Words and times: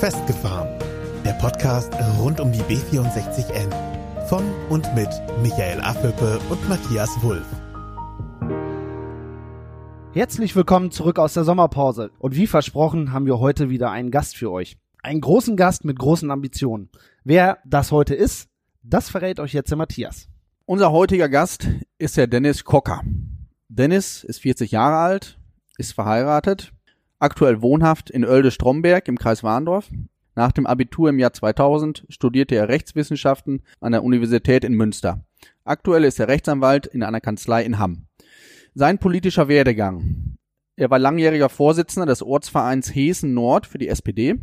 Festgefahren. 0.00 0.68
Der 1.24 1.32
Podcast 1.32 1.90
rund 2.18 2.38
um 2.38 2.52
die 2.52 2.60
B64N. 2.60 3.70
Von 4.28 4.44
und 4.68 4.94
mit 4.94 5.08
Michael 5.40 5.80
Affelpe 5.80 6.38
und 6.50 6.68
Matthias 6.68 7.08
Wulff. 7.22 7.46
Herzlich 10.12 10.54
willkommen 10.54 10.90
zurück 10.90 11.18
aus 11.18 11.32
der 11.32 11.44
Sommerpause. 11.44 12.10
Und 12.18 12.36
wie 12.36 12.46
versprochen 12.46 13.12
haben 13.12 13.24
wir 13.24 13.38
heute 13.38 13.70
wieder 13.70 13.90
einen 13.90 14.10
Gast 14.10 14.36
für 14.36 14.50
euch. 14.50 14.76
Einen 15.02 15.22
großen 15.22 15.56
Gast 15.56 15.86
mit 15.86 15.98
großen 15.98 16.30
Ambitionen. 16.30 16.90
Wer 17.24 17.56
das 17.64 17.90
heute 17.90 18.14
ist, 18.14 18.50
das 18.82 19.08
verrät 19.08 19.40
euch 19.40 19.54
jetzt 19.54 19.70
der 19.70 19.78
Matthias. 19.78 20.28
Unser 20.66 20.92
heutiger 20.92 21.30
Gast 21.30 21.68
ist 21.96 22.18
der 22.18 22.26
Dennis 22.26 22.64
Kocker. 22.64 23.00
Dennis 23.68 24.24
ist 24.24 24.40
40 24.40 24.72
Jahre 24.72 24.98
alt, 24.98 25.40
ist 25.78 25.94
verheiratet, 25.94 26.74
aktuell 27.18 27.62
wohnhaft 27.62 28.10
in 28.10 28.24
Oelde-Stromberg 28.24 29.08
im 29.08 29.18
Kreis 29.18 29.42
Warndorf. 29.42 29.90
Nach 30.34 30.52
dem 30.52 30.66
Abitur 30.66 31.08
im 31.08 31.18
Jahr 31.18 31.32
2000 31.32 32.04
studierte 32.10 32.54
er 32.54 32.68
Rechtswissenschaften 32.68 33.62
an 33.80 33.92
der 33.92 34.04
Universität 34.04 34.64
in 34.64 34.74
Münster. 34.74 35.24
Aktuell 35.64 36.04
ist 36.04 36.20
er 36.20 36.28
Rechtsanwalt 36.28 36.86
in 36.86 37.02
einer 37.02 37.20
Kanzlei 37.20 37.64
in 37.64 37.78
Hamm. 37.78 38.06
Sein 38.74 38.98
politischer 38.98 39.48
Werdegang. 39.48 40.36
Er 40.76 40.90
war 40.90 40.98
langjähriger 40.98 41.48
Vorsitzender 41.48 42.04
des 42.04 42.22
Ortsvereins 42.22 42.94
Hessen 42.94 43.32
Nord 43.32 43.66
für 43.66 43.78
die 43.78 43.88
SPD. 43.88 44.34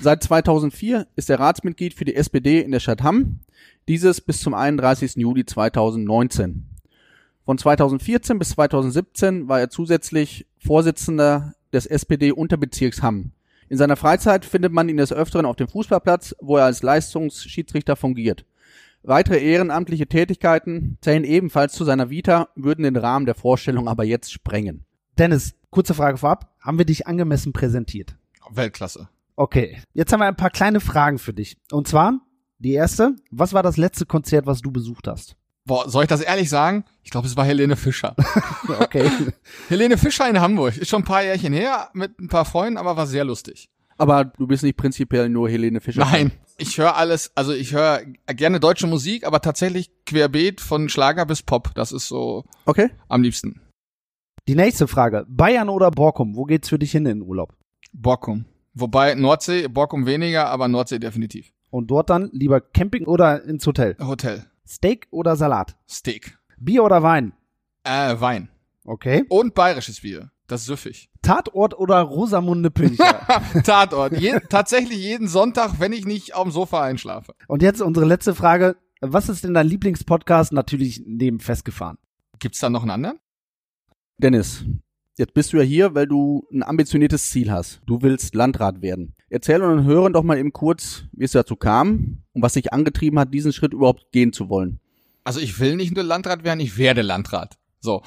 Seit 0.00 0.22
2004 0.22 1.06
ist 1.14 1.28
er 1.28 1.38
Ratsmitglied 1.38 1.92
für 1.92 2.06
die 2.06 2.16
SPD 2.16 2.60
in 2.60 2.72
der 2.72 2.80
Stadt 2.80 3.02
Hamm. 3.02 3.40
Dieses 3.86 4.22
bis 4.22 4.40
zum 4.40 4.54
31. 4.54 5.16
Juli 5.16 5.44
2019. 5.44 6.70
Von 7.44 7.58
2014 7.58 8.38
bis 8.38 8.50
2017 8.50 9.48
war 9.48 9.60
er 9.60 9.68
zusätzlich 9.68 10.46
Vorsitzender 10.56 11.54
des 11.74 11.86
SPD-Unterbezirks 11.86 13.02
Hamm. 13.02 13.32
In 13.68 13.78
seiner 13.78 13.96
Freizeit 13.96 14.44
findet 14.44 14.72
man 14.72 14.88
ihn 14.88 14.96
des 14.96 15.12
Öfteren 15.12 15.46
auf 15.46 15.56
dem 15.56 15.68
Fußballplatz, 15.68 16.34
wo 16.40 16.56
er 16.56 16.64
als 16.64 16.82
Leistungsschiedsrichter 16.82 17.96
fungiert. 17.96 18.44
Weitere 19.02 19.38
ehrenamtliche 19.38 20.06
Tätigkeiten 20.06 20.96
zählen 21.02 21.24
ebenfalls 21.24 21.74
zu 21.74 21.84
seiner 21.84 22.08
Vita, 22.08 22.48
würden 22.54 22.84
den 22.84 22.96
Rahmen 22.96 23.26
der 23.26 23.34
Vorstellung 23.34 23.88
aber 23.88 24.04
jetzt 24.04 24.32
sprengen. 24.32 24.84
Dennis, 25.18 25.54
kurze 25.70 25.92
Frage 25.92 26.18
vorab. 26.18 26.50
Haben 26.60 26.78
wir 26.78 26.86
dich 26.86 27.06
angemessen 27.06 27.52
präsentiert? 27.52 28.16
Weltklasse. 28.50 29.08
Okay. 29.36 29.78
Jetzt 29.92 30.12
haben 30.12 30.20
wir 30.20 30.26
ein 30.26 30.36
paar 30.36 30.50
kleine 30.50 30.80
Fragen 30.80 31.18
für 31.18 31.34
dich. 31.34 31.58
Und 31.70 31.86
zwar, 31.88 32.20
die 32.58 32.72
erste, 32.72 33.16
was 33.30 33.52
war 33.52 33.62
das 33.62 33.76
letzte 33.76 34.06
Konzert, 34.06 34.46
was 34.46 34.62
du 34.62 34.70
besucht 34.70 35.06
hast? 35.06 35.36
Boah, 35.66 35.88
soll 35.88 36.02
ich 36.04 36.08
das 36.08 36.20
ehrlich 36.20 36.50
sagen? 36.50 36.84
Ich 37.02 37.10
glaube, 37.10 37.26
es 37.26 37.36
war 37.36 37.44
Helene 37.44 37.76
Fischer. 37.76 38.14
Okay. 38.68 39.10
Helene 39.68 39.98
Fischer 39.98 40.28
in 40.28 40.40
Hamburg. 40.40 40.76
Ist 40.76 40.88
schon 40.88 41.02
ein 41.02 41.06
paar 41.06 41.22
Jährchen 41.22 41.52
her 41.52 41.90
mit 41.92 42.18
ein 42.18 42.28
paar 42.28 42.44
Freunden, 42.46 42.78
aber 42.78 42.96
war 42.96 43.06
sehr 43.06 43.24
lustig. 43.24 43.68
Aber 43.98 44.24
du 44.24 44.46
bist 44.46 44.62
nicht 44.62 44.76
prinzipiell 44.76 45.28
nur 45.28 45.48
Helene 45.48 45.80
Fischer. 45.80 46.00
Nein, 46.00 46.32
ich 46.56 46.78
höre 46.78 46.96
alles, 46.96 47.30
also 47.36 47.52
ich 47.52 47.72
höre 47.74 48.00
gerne 48.26 48.58
deutsche 48.60 48.86
Musik, 48.86 49.26
aber 49.26 49.40
tatsächlich 49.40 49.90
querbeet 50.06 50.60
von 50.60 50.88
Schlager 50.88 51.26
bis 51.26 51.42
Pop. 51.42 51.70
Das 51.74 51.92
ist 51.92 52.08
so 52.08 52.44
Okay. 52.64 52.90
am 53.08 53.22
liebsten. 53.22 53.60
Die 54.48 54.54
nächste 54.56 54.88
Frage. 54.88 55.24
Bayern 55.28 55.68
oder 55.68 55.90
Borkum? 55.90 56.34
Wo 56.36 56.44
geht's 56.44 56.68
für 56.68 56.78
dich 56.78 56.90
hin 56.92 57.06
in 57.06 57.20
den 57.20 57.28
Urlaub? 57.28 57.54
Borkum. 57.92 58.46
Wobei 58.74 59.14
Nordsee, 59.14 59.68
Borkum 59.68 60.06
weniger, 60.06 60.48
aber 60.48 60.68
Nordsee 60.68 60.98
definitiv. 60.98 61.52
Und 61.70 61.90
dort 61.90 62.10
dann 62.10 62.30
lieber 62.32 62.60
Camping 62.60 63.06
oder 63.06 63.44
ins 63.44 63.66
Hotel? 63.66 63.96
Hotel. 64.00 64.44
Steak 64.66 65.06
oder 65.10 65.36
Salat? 65.36 65.76
Steak. 65.88 66.38
Bier 66.58 66.84
oder 66.84 67.02
Wein? 67.02 67.32
Äh, 67.84 68.18
Wein. 68.18 68.48
Okay. 68.84 69.24
Und 69.28 69.54
bayerisches 69.54 70.00
Bier. 70.00 70.30
Das 70.46 70.62
ist 70.62 70.66
süffig. 70.66 71.10
Tatort 71.22 71.78
oder 71.78 72.00
Rosamunde 72.00 72.70
Pilcher? 72.70 73.20
Tatort. 73.64 74.18
Je 74.20 74.40
tatsächlich 74.48 74.98
jeden 74.98 75.26
Sonntag, 75.28 75.80
wenn 75.80 75.92
ich 75.92 76.04
nicht 76.04 76.34
auf 76.34 76.44
dem 76.44 76.52
Sofa 76.52 76.82
einschlafe. 76.82 77.34
Und 77.48 77.62
jetzt 77.62 77.80
unsere 77.80 78.06
letzte 78.06 78.34
Frage. 78.34 78.76
Was 79.00 79.28
ist 79.28 79.44
denn 79.44 79.54
dein 79.54 79.66
Lieblingspodcast? 79.66 80.52
Natürlich 80.52 81.02
neben 81.06 81.40
Festgefahren. 81.40 81.98
Gibt's 82.38 82.60
da 82.60 82.70
noch 82.70 82.82
einen 82.82 82.90
anderen? 82.90 83.18
Dennis, 84.18 84.64
jetzt 85.18 85.34
bist 85.34 85.52
du 85.52 85.58
ja 85.58 85.62
hier, 85.62 85.94
weil 85.94 86.06
du 86.06 86.46
ein 86.52 86.62
ambitioniertes 86.62 87.30
Ziel 87.30 87.50
hast. 87.50 87.80
Du 87.86 88.02
willst 88.02 88.34
Landrat 88.34 88.80
werden. 88.80 89.14
Erzähl 89.34 89.60
unseren 89.60 89.84
Hörern 89.84 90.12
doch 90.12 90.22
mal 90.22 90.38
eben 90.38 90.52
kurz, 90.52 91.06
wie 91.10 91.24
es 91.24 91.32
dazu 91.32 91.56
kam 91.56 92.18
und 92.34 92.42
was 92.42 92.52
dich 92.52 92.72
angetrieben 92.72 93.18
hat, 93.18 93.34
diesen 93.34 93.52
Schritt 93.52 93.72
überhaupt 93.72 94.12
gehen 94.12 94.32
zu 94.32 94.48
wollen. 94.48 94.78
Also 95.24 95.40
ich 95.40 95.58
will 95.58 95.74
nicht 95.74 95.92
nur 95.92 96.04
Landrat 96.04 96.44
werden, 96.44 96.60
ich 96.60 96.78
werde 96.78 97.02
Landrat. 97.02 97.58
So. 97.80 98.02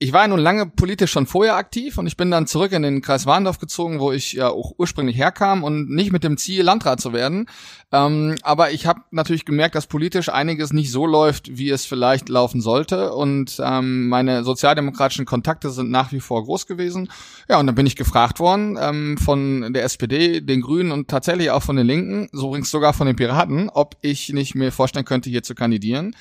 Ich 0.00 0.12
war 0.12 0.22
ja 0.22 0.28
nun 0.28 0.38
lange 0.38 0.66
politisch 0.66 1.10
schon 1.10 1.26
vorher 1.26 1.56
aktiv 1.56 1.98
und 1.98 2.06
ich 2.06 2.16
bin 2.16 2.30
dann 2.30 2.46
zurück 2.46 2.70
in 2.70 2.82
den 2.82 3.02
Kreis 3.02 3.26
Warndorf 3.26 3.58
gezogen, 3.58 3.98
wo 3.98 4.12
ich 4.12 4.34
ja 4.34 4.48
auch 4.48 4.74
ursprünglich 4.78 5.16
herkam 5.16 5.64
und 5.64 5.90
nicht 5.90 6.12
mit 6.12 6.22
dem 6.22 6.36
Ziel, 6.36 6.62
Landrat 6.62 7.00
zu 7.00 7.12
werden. 7.12 7.46
Ähm, 7.90 8.36
aber 8.42 8.70
ich 8.70 8.86
habe 8.86 9.00
natürlich 9.10 9.44
gemerkt, 9.44 9.74
dass 9.74 9.88
politisch 9.88 10.28
einiges 10.28 10.72
nicht 10.72 10.92
so 10.92 11.04
läuft, 11.04 11.58
wie 11.58 11.70
es 11.70 11.84
vielleicht 11.84 12.28
laufen 12.28 12.60
sollte. 12.60 13.12
Und 13.12 13.60
ähm, 13.60 14.08
meine 14.08 14.44
sozialdemokratischen 14.44 15.24
Kontakte 15.24 15.70
sind 15.70 15.90
nach 15.90 16.12
wie 16.12 16.20
vor 16.20 16.44
groß 16.44 16.68
gewesen. 16.68 17.10
Ja, 17.48 17.58
und 17.58 17.66
dann 17.66 17.74
bin 17.74 17.86
ich 17.86 17.96
gefragt 17.96 18.38
worden 18.38 18.78
ähm, 18.80 19.18
von 19.18 19.72
der 19.72 19.82
SPD, 19.82 20.40
den 20.40 20.60
Grünen 20.60 20.92
und 20.92 21.08
tatsächlich 21.08 21.50
auch 21.50 21.64
von 21.64 21.74
den 21.74 21.88
Linken, 21.88 22.28
so 22.30 22.50
übrigens 22.50 22.70
sogar 22.70 22.92
von 22.92 23.08
den 23.08 23.16
Piraten, 23.16 23.68
ob 23.68 23.96
ich 24.02 24.32
nicht 24.32 24.54
mir 24.54 24.70
vorstellen 24.70 25.06
könnte, 25.06 25.28
hier 25.28 25.42
zu 25.42 25.56
kandidieren. 25.56 26.14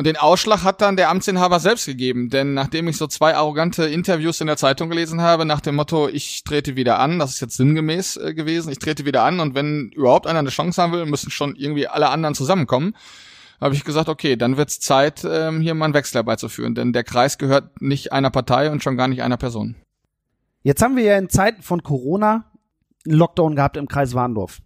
Und 0.00 0.06
den 0.06 0.16
Ausschlag 0.16 0.64
hat 0.64 0.80
dann 0.80 0.96
der 0.96 1.10
Amtsinhaber 1.10 1.60
selbst 1.60 1.84
gegeben, 1.84 2.30
denn 2.30 2.54
nachdem 2.54 2.88
ich 2.88 2.96
so 2.96 3.06
zwei 3.06 3.36
arrogante 3.36 3.84
Interviews 3.84 4.40
in 4.40 4.46
der 4.46 4.56
Zeitung 4.56 4.88
gelesen 4.88 5.20
habe, 5.20 5.44
nach 5.44 5.60
dem 5.60 5.74
Motto, 5.74 6.08
ich 6.08 6.42
trete 6.42 6.74
wieder 6.74 6.98
an, 6.98 7.18
das 7.18 7.32
ist 7.32 7.40
jetzt 7.40 7.58
sinngemäß 7.58 8.16
äh, 8.16 8.32
gewesen, 8.32 8.72
ich 8.72 8.78
trete 8.78 9.04
wieder 9.04 9.24
an 9.24 9.40
und 9.40 9.54
wenn 9.54 9.90
überhaupt 9.90 10.26
einer 10.26 10.38
eine 10.38 10.48
Chance 10.48 10.80
haben 10.80 10.94
will, 10.94 11.04
müssen 11.04 11.30
schon 11.30 11.54
irgendwie 11.54 11.86
alle 11.86 12.08
anderen 12.08 12.34
zusammenkommen, 12.34 12.96
habe 13.60 13.74
ich 13.74 13.84
gesagt, 13.84 14.08
okay, 14.08 14.36
dann 14.36 14.56
wird's 14.56 14.80
Zeit, 14.80 15.22
ähm, 15.30 15.60
hier 15.60 15.74
mal 15.74 15.84
einen 15.84 15.92
Wechsel 15.92 16.14
herbeizuführen, 16.14 16.74
denn 16.74 16.94
der 16.94 17.04
Kreis 17.04 17.36
gehört 17.36 17.82
nicht 17.82 18.10
einer 18.10 18.30
Partei 18.30 18.70
und 18.70 18.82
schon 18.82 18.96
gar 18.96 19.06
nicht 19.06 19.22
einer 19.22 19.36
Person. 19.36 19.76
Jetzt 20.62 20.80
haben 20.80 20.96
wir 20.96 21.04
ja 21.04 21.18
in 21.18 21.28
Zeiten 21.28 21.60
von 21.60 21.82
Corona 21.82 22.50
einen 23.04 23.18
Lockdown 23.18 23.54
gehabt 23.54 23.76
im 23.76 23.86
Kreis 23.86 24.14
Warndorf. 24.14 24.60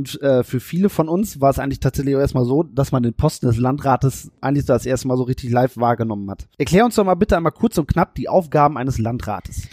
Und 0.00 0.18
äh, 0.22 0.42
für 0.44 0.60
viele 0.60 0.88
von 0.88 1.10
uns 1.10 1.42
war 1.42 1.50
es 1.50 1.58
eigentlich 1.58 1.78
tatsächlich 1.78 2.16
auch 2.16 2.20
erstmal 2.20 2.46
so, 2.46 2.62
dass 2.62 2.90
man 2.90 3.02
den 3.02 3.12
Posten 3.12 3.46
des 3.48 3.58
Landrates 3.58 4.30
eigentlich 4.40 4.64
das 4.64 4.86
erste 4.86 5.08
Mal 5.08 5.18
so 5.18 5.24
richtig 5.24 5.50
live 5.50 5.76
wahrgenommen 5.76 6.30
hat. 6.30 6.46
Erklär 6.56 6.86
uns 6.86 6.94
doch 6.94 7.04
mal 7.04 7.16
bitte 7.16 7.36
einmal 7.36 7.52
kurz 7.52 7.76
und 7.76 7.86
knapp 7.86 8.14
die 8.14 8.26
Aufgaben 8.26 8.78
eines 8.78 8.96
Landrates. 8.96 9.68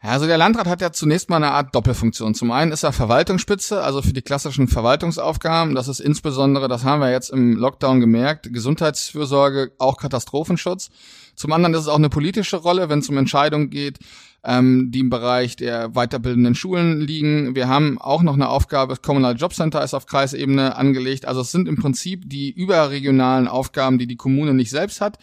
Also 0.00 0.26
der 0.26 0.38
Landrat 0.38 0.66
hat 0.66 0.80
ja 0.80 0.92
zunächst 0.92 1.28
mal 1.28 1.36
eine 1.36 1.50
Art 1.50 1.74
Doppelfunktion. 1.74 2.34
Zum 2.34 2.52
einen 2.52 2.72
ist 2.72 2.84
er 2.84 2.92
Verwaltungsspitze, 2.92 3.82
also 3.82 4.00
für 4.00 4.14
die 4.14 4.22
klassischen 4.22 4.66
Verwaltungsaufgaben. 4.66 5.74
Das 5.74 5.88
ist 5.88 6.00
insbesondere, 6.00 6.68
das 6.68 6.84
haben 6.84 7.02
wir 7.02 7.10
jetzt 7.10 7.28
im 7.28 7.54
Lockdown 7.54 8.00
gemerkt, 8.00 8.50
Gesundheitsfürsorge, 8.50 9.72
auch 9.76 9.98
Katastrophenschutz. 9.98 10.88
Zum 11.36 11.52
anderen 11.52 11.74
ist 11.74 11.82
es 11.82 11.88
auch 11.88 11.96
eine 11.96 12.08
politische 12.08 12.56
Rolle, 12.56 12.88
wenn 12.88 13.00
es 13.00 13.08
um 13.08 13.16
Entscheidungen 13.16 13.70
geht, 13.70 13.98
ähm, 14.42 14.90
die 14.90 15.00
im 15.00 15.10
Bereich 15.10 15.56
der 15.56 15.90
weiterbildenden 15.90 16.54
Schulen 16.54 17.00
liegen. 17.00 17.54
Wir 17.54 17.68
haben 17.68 17.98
auch 17.98 18.22
noch 18.22 18.34
eine 18.34 18.48
Aufgabe, 18.48 18.94
das 18.94 19.02
Kommunale 19.02 19.36
Jobcenter 19.36 19.82
ist 19.84 19.94
auf 19.94 20.06
Kreisebene 20.06 20.76
angelegt. 20.76 21.26
Also 21.26 21.42
es 21.42 21.52
sind 21.52 21.68
im 21.68 21.76
Prinzip 21.76 22.28
die 22.28 22.50
überregionalen 22.50 23.48
Aufgaben, 23.48 23.98
die 23.98 24.06
die 24.06 24.16
Kommune 24.16 24.54
nicht 24.54 24.70
selbst 24.70 25.00
hat. 25.00 25.18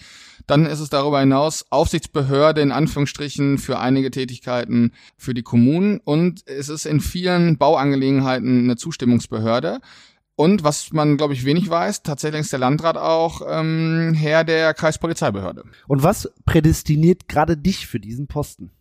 Dann 0.46 0.66
ist 0.66 0.82
es 0.82 0.90
darüber 0.90 1.22
hinaus 1.22 1.66
Aufsichtsbehörde 1.70 2.62
in 2.62 2.74
Anführungsstrichen 2.74 3.58
für 3.58 3.80
einige 3.80 4.12
Tätigkeiten 4.12 4.92
für 5.16 5.34
die 5.34 5.42
Kommunen 5.42 6.02
und 6.04 6.46
es 6.48 6.68
ist 6.68 6.86
in 6.86 7.00
vielen 7.00 7.58
Bauangelegenheiten 7.58 8.66
eine 8.66 8.76
Zustimmungsbehörde. 8.76 9.80
Und 10.36 10.64
was 10.64 10.92
man, 10.94 11.18
glaube 11.18 11.34
ich, 11.34 11.46
wenig 11.46 11.70
weiß, 11.70 12.04
tatsächlich 12.04 12.42
ist 12.42 12.52
der 12.52 12.60
Landrat 12.60 12.98
auch 12.98 13.42
ähm, 13.48 14.14
Herr 14.16 14.44
der 14.44 14.74
Kreispolizeibehörde. 14.74 15.64
Und 15.88 16.02
was 16.02 16.32
prädestiniert 16.46 17.28
gerade 17.28 17.56
dich 17.56 17.86
für 17.86 18.00
diesen 18.00 18.28
Posten? 18.28 18.72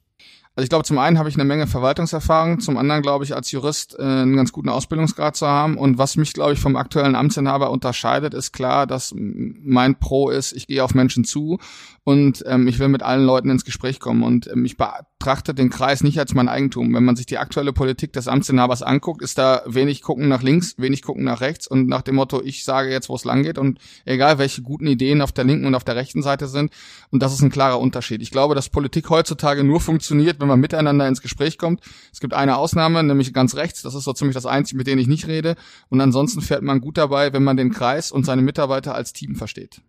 Also 0.54 0.64
ich 0.64 0.68
glaube, 0.68 0.84
zum 0.84 0.98
einen 0.98 1.18
habe 1.18 1.30
ich 1.30 1.34
eine 1.34 1.44
Menge 1.44 1.66
Verwaltungserfahrung, 1.66 2.60
zum 2.60 2.76
anderen 2.76 3.00
glaube 3.00 3.24
ich, 3.24 3.34
als 3.34 3.50
Jurist 3.52 3.96
äh, 3.98 4.02
einen 4.02 4.36
ganz 4.36 4.52
guten 4.52 4.68
Ausbildungsgrad 4.68 5.34
zu 5.34 5.46
haben. 5.46 5.78
Und 5.78 5.96
was 5.96 6.16
mich, 6.16 6.34
glaube 6.34 6.52
ich, 6.52 6.58
vom 6.58 6.76
aktuellen 6.76 7.14
Amtsinhaber 7.14 7.70
unterscheidet, 7.70 8.34
ist 8.34 8.52
klar, 8.52 8.86
dass 8.86 9.14
mein 9.16 9.98
Pro 9.98 10.28
ist, 10.28 10.52
ich 10.52 10.66
gehe 10.66 10.84
auf 10.84 10.94
Menschen 10.94 11.24
zu 11.24 11.58
und 12.04 12.44
ähm, 12.46 12.68
ich 12.68 12.78
will 12.78 12.88
mit 12.88 13.02
allen 13.02 13.24
Leuten 13.24 13.48
ins 13.48 13.64
Gespräch 13.64 13.98
kommen. 13.98 14.22
Und 14.22 14.46
ähm, 14.46 14.66
ich 14.66 14.76
betrachte 15.22 15.54
den 15.54 15.70
Kreis 15.70 16.02
nicht 16.02 16.18
als 16.18 16.34
mein 16.34 16.48
Eigentum. 16.48 16.92
Wenn 16.92 17.04
man 17.04 17.14
sich 17.14 17.26
die 17.26 17.38
aktuelle 17.38 17.72
Politik 17.72 18.12
des 18.12 18.26
Amtsinhabers 18.26 18.82
anguckt, 18.82 19.22
ist 19.22 19.38
da 19.38 19.62
wenig 19.66 20.02
gucken 20.02 20.26
nach 20.26 20.42
links, 20.42 20.74
wenig 20.78 21.02
gucken 21.02 21.22
nach 21.22 21.40
rechts 21.40 21.68
und 21.68 21.86
nach 21.86 22.02
dem 22.02 22.16
Motto, 22.16 22.42
ich 22.42 22.64
sage 22.64 22.90
jetzt, 22.90 23.08
wo 23.08 23.14
es 23.14 23.24
lang 23.24 23.44
geht 23.44 23.56
und 23.56 23.78
egal, 24.04 24.38
welche 24.38 24.62
guten 24.62 24.88
Ideen 24.88 25.22
auf 25.22 25.30
der 25.30 25.44
linken 25.44 25.66
und 25.66 25.76
auf 25.76 25.84
der 25.84 25.94
rechten 25.94 26.24
Seite 26.24 26.48
sind. 26.48 26.72
Und 27.10 27.22
das 27.22 27.32
ist 27.32 27.40
ein 27.40 27.50
klarer 27.50 27.78
Unterschied. 27.78 28.20
Ich 28.20 28.32
glaube, 28.32 28.56
dass 28.56 28.68
Politik 28.68 29.10
heutzutage 29.10 29.62
nur 29.62 29.80
funktioniert, 29.80 30.40
wenn 30.40 30.48
man 30.48 30.58
miteinander 30.58 31.06
ins 31.06 31.22
Gespräch 31.22 31.56
kommt. 31.56 31.82
Es 32.12 32.18
gibt 32.18 32.34
eine 32.34 32.56
Ausnahme, 32.56 33.04
nämlich 33.04 33.32
ganz 33.32 33.54
rechts. 33.54 33.82
Das 33.82 33.94
ist 33.94 34.02
so 34.02 34.12
ziemlich 34.12 34.34
das 34.34 34.46
Einzige, 34.46 34.78
mit 34.78 34.88
dem 34.88 34.98
ich 34.98 35.06
nicht 35.06 35.28
rede. 35.28 35.54
Und 35.88 36.00
ansonsten 36.00 36.40
fährt 36.40 36.62
man 36.62 36.80
gut 36.80 36.98
dabei, 36.98 37.32
wenn 37.32 37.44
man 37.44 37.56
den 37.56 37.70
Kreis 37.70 38.10
und 38.10 38.26
seine 38.26 38.42
Mitarbeiter 38.42 38.96
als 38.96 39.12
Team 39.12 39.36
versteht. 39.36 39.82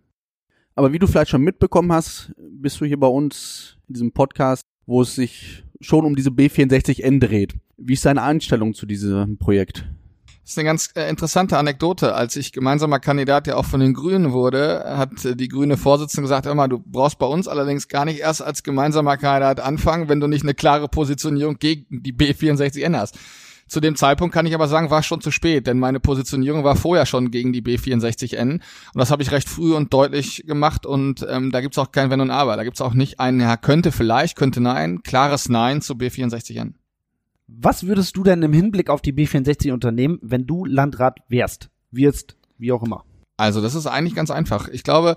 Aber 0.76 0.94
wie 0.94 1.00
du 1.00 1.08
vielleicht 1.08 1.32
schon 1.32 1.42
mitbekommen 1.42 1.92
hast, 1.92 2.34
bist 2.38 2.80
du 2.82 2.86
hier 2.86 3.00
bei 3.00 3.08
uns 3.08 3.78
in 3.88 3.94
diesem 3.94 4.12
Podcast, 4.12 4.68
wo 4.86 5.02
es 5.02 5.16
sich 5.16 5.64
schon 5.82 6.06
um 6.06 6.16
diese 6.16 6.30
B64N 6.30 7.20
dreht. 7.20 7.56
Wie 7.78 7.94
ist 7.94 8.06
deine 8.06 8.24
Einstellung 8.24 8.74
zu 8.74 8.86
diesem 8.86 9.38
Projekt? 9.38 9.86
Das 10.44 10.52
ist 10.52 10.58
eine 10.58 10.66
ganz 10.66 10.90
äh, 10.96 11.10
interessante 11.10 11.58
Anekdote. 11.58 12.16
Als 12.16 12.36
ich 12.36 12.52
gemeinsamer 12.52 13.00
Kandidat 13.00 13.48
ja 13.48 13.56
auch 13.56 13.64
von 13.64 13.80
den 13.80 13.94
Grünen 13.94 14.34
wurde, 14.34 14.84
hat 14.86 15.24
äh, 15.24 15.38
die 15.38 15.48
grüne 15.48 15.78
Vorsitzende 15.78 16.24
gesagt, 16.24 16.46
immer, 16.46 16.68
du 16.68 16.84
brauchst 16.86 17.18
bei 17.18 17.26
uns 17.26 17.48
allerdings 17.48 17.88
gar 17.88 18.04
nicht 18.04 18.20
erst 18.20 18.42
als 18.42 18.62
gemeinsamer 18.62 19.16
Kandidat 19.16 19.62
anfangen, 19.62 20.10
wenn 20.10 20.20
du 20.20 20.28
nicht 20.28 20.44
eine 20.44 20.54
klare 20.54 20.90
Positionierung 20.90 21.60
gegen 21.60 22.04
die 22.04 22.14
B64N 22.14 22.98
hast. 22.98 23.18
Zu 23.68 23.80
dem 23.80 23.96
Zeitpunkt 23.96 24.34
kann 24.34 24.46
ich 24.46 24.54
aber 24.54 24.68
sagen, 24.68 24.90
war 24.90 25.00
es 25.00 25.06
schon 25.06 25.22
zu 25.22 25.32
spät, 25.32 25.68
denn 25.68 25.80
meine 25.80 26.00
Positionierung 26.00 26.64
war 26.64 26.76
vorher 26.76 27.06
schon 27.06 27.32
gegen 27.32 27.54
die 27.54 27.62
B64N 27.62 28.52
und 28.52 28.62
das 28.94 29.12
habe 29.12 29.24
ich 29.24 29.32
recht 29.32 29.50
früh 29.50 29.74
und 29.74 29.94
deutlich 29.94 30.44
gemacht 30.46 30.86
und 30.86 31.26
ähm, 31.30 31.52
da 31.52 31.62
gibt's 31.62 31.78
auch 31.78 31.92
kein 31.92 32.10
Wenn 32.10 32.22
und 32.22 32.32
Aber. 32.32 32.56
Da 32.56 32.64
gibt's 32.64 32.82
auch 32.82 32.94
nicht 32.94 33.20
ein 33.20 33.40
ja, 33.40 33.58
könnte 33.58 33.92
vielleicht, 33.92 34.36
könnte 34.36 34.62
nein, 34.62 35.02
klares 35.04 35.50
Nein 35.50 35.82
zu 35.82 35.94
B64N. 35.94 36.74
Was 37.48 37.86
würdest 37.86 38.16
du 38.18 38.24
denn 38.24 38.42
im 38.42 38.54
Hinblick 38.54 38.90
auf 38.90 39.02
die 39.02 39.14
B64 39.14 39.72
unternehmen, 39.74 40.20
wenn 40.22 40.46
du 40.46 40.66
Landrat 40.66 41.20
wärst, 41.28 41.70
wirst, 41.92 42.38
wie 42.58 42.72
auch 42.72 42.84
immer? 42.84 43.04
Also 43.38 43.62
das 43.62 43.76
ist 43.76 43.88
eigentlich 43.88 44.16
ganz 44.16 44.32
einfach. 44.32 44.68
Ich 44.70 44.84
glaube, 44.84 45.16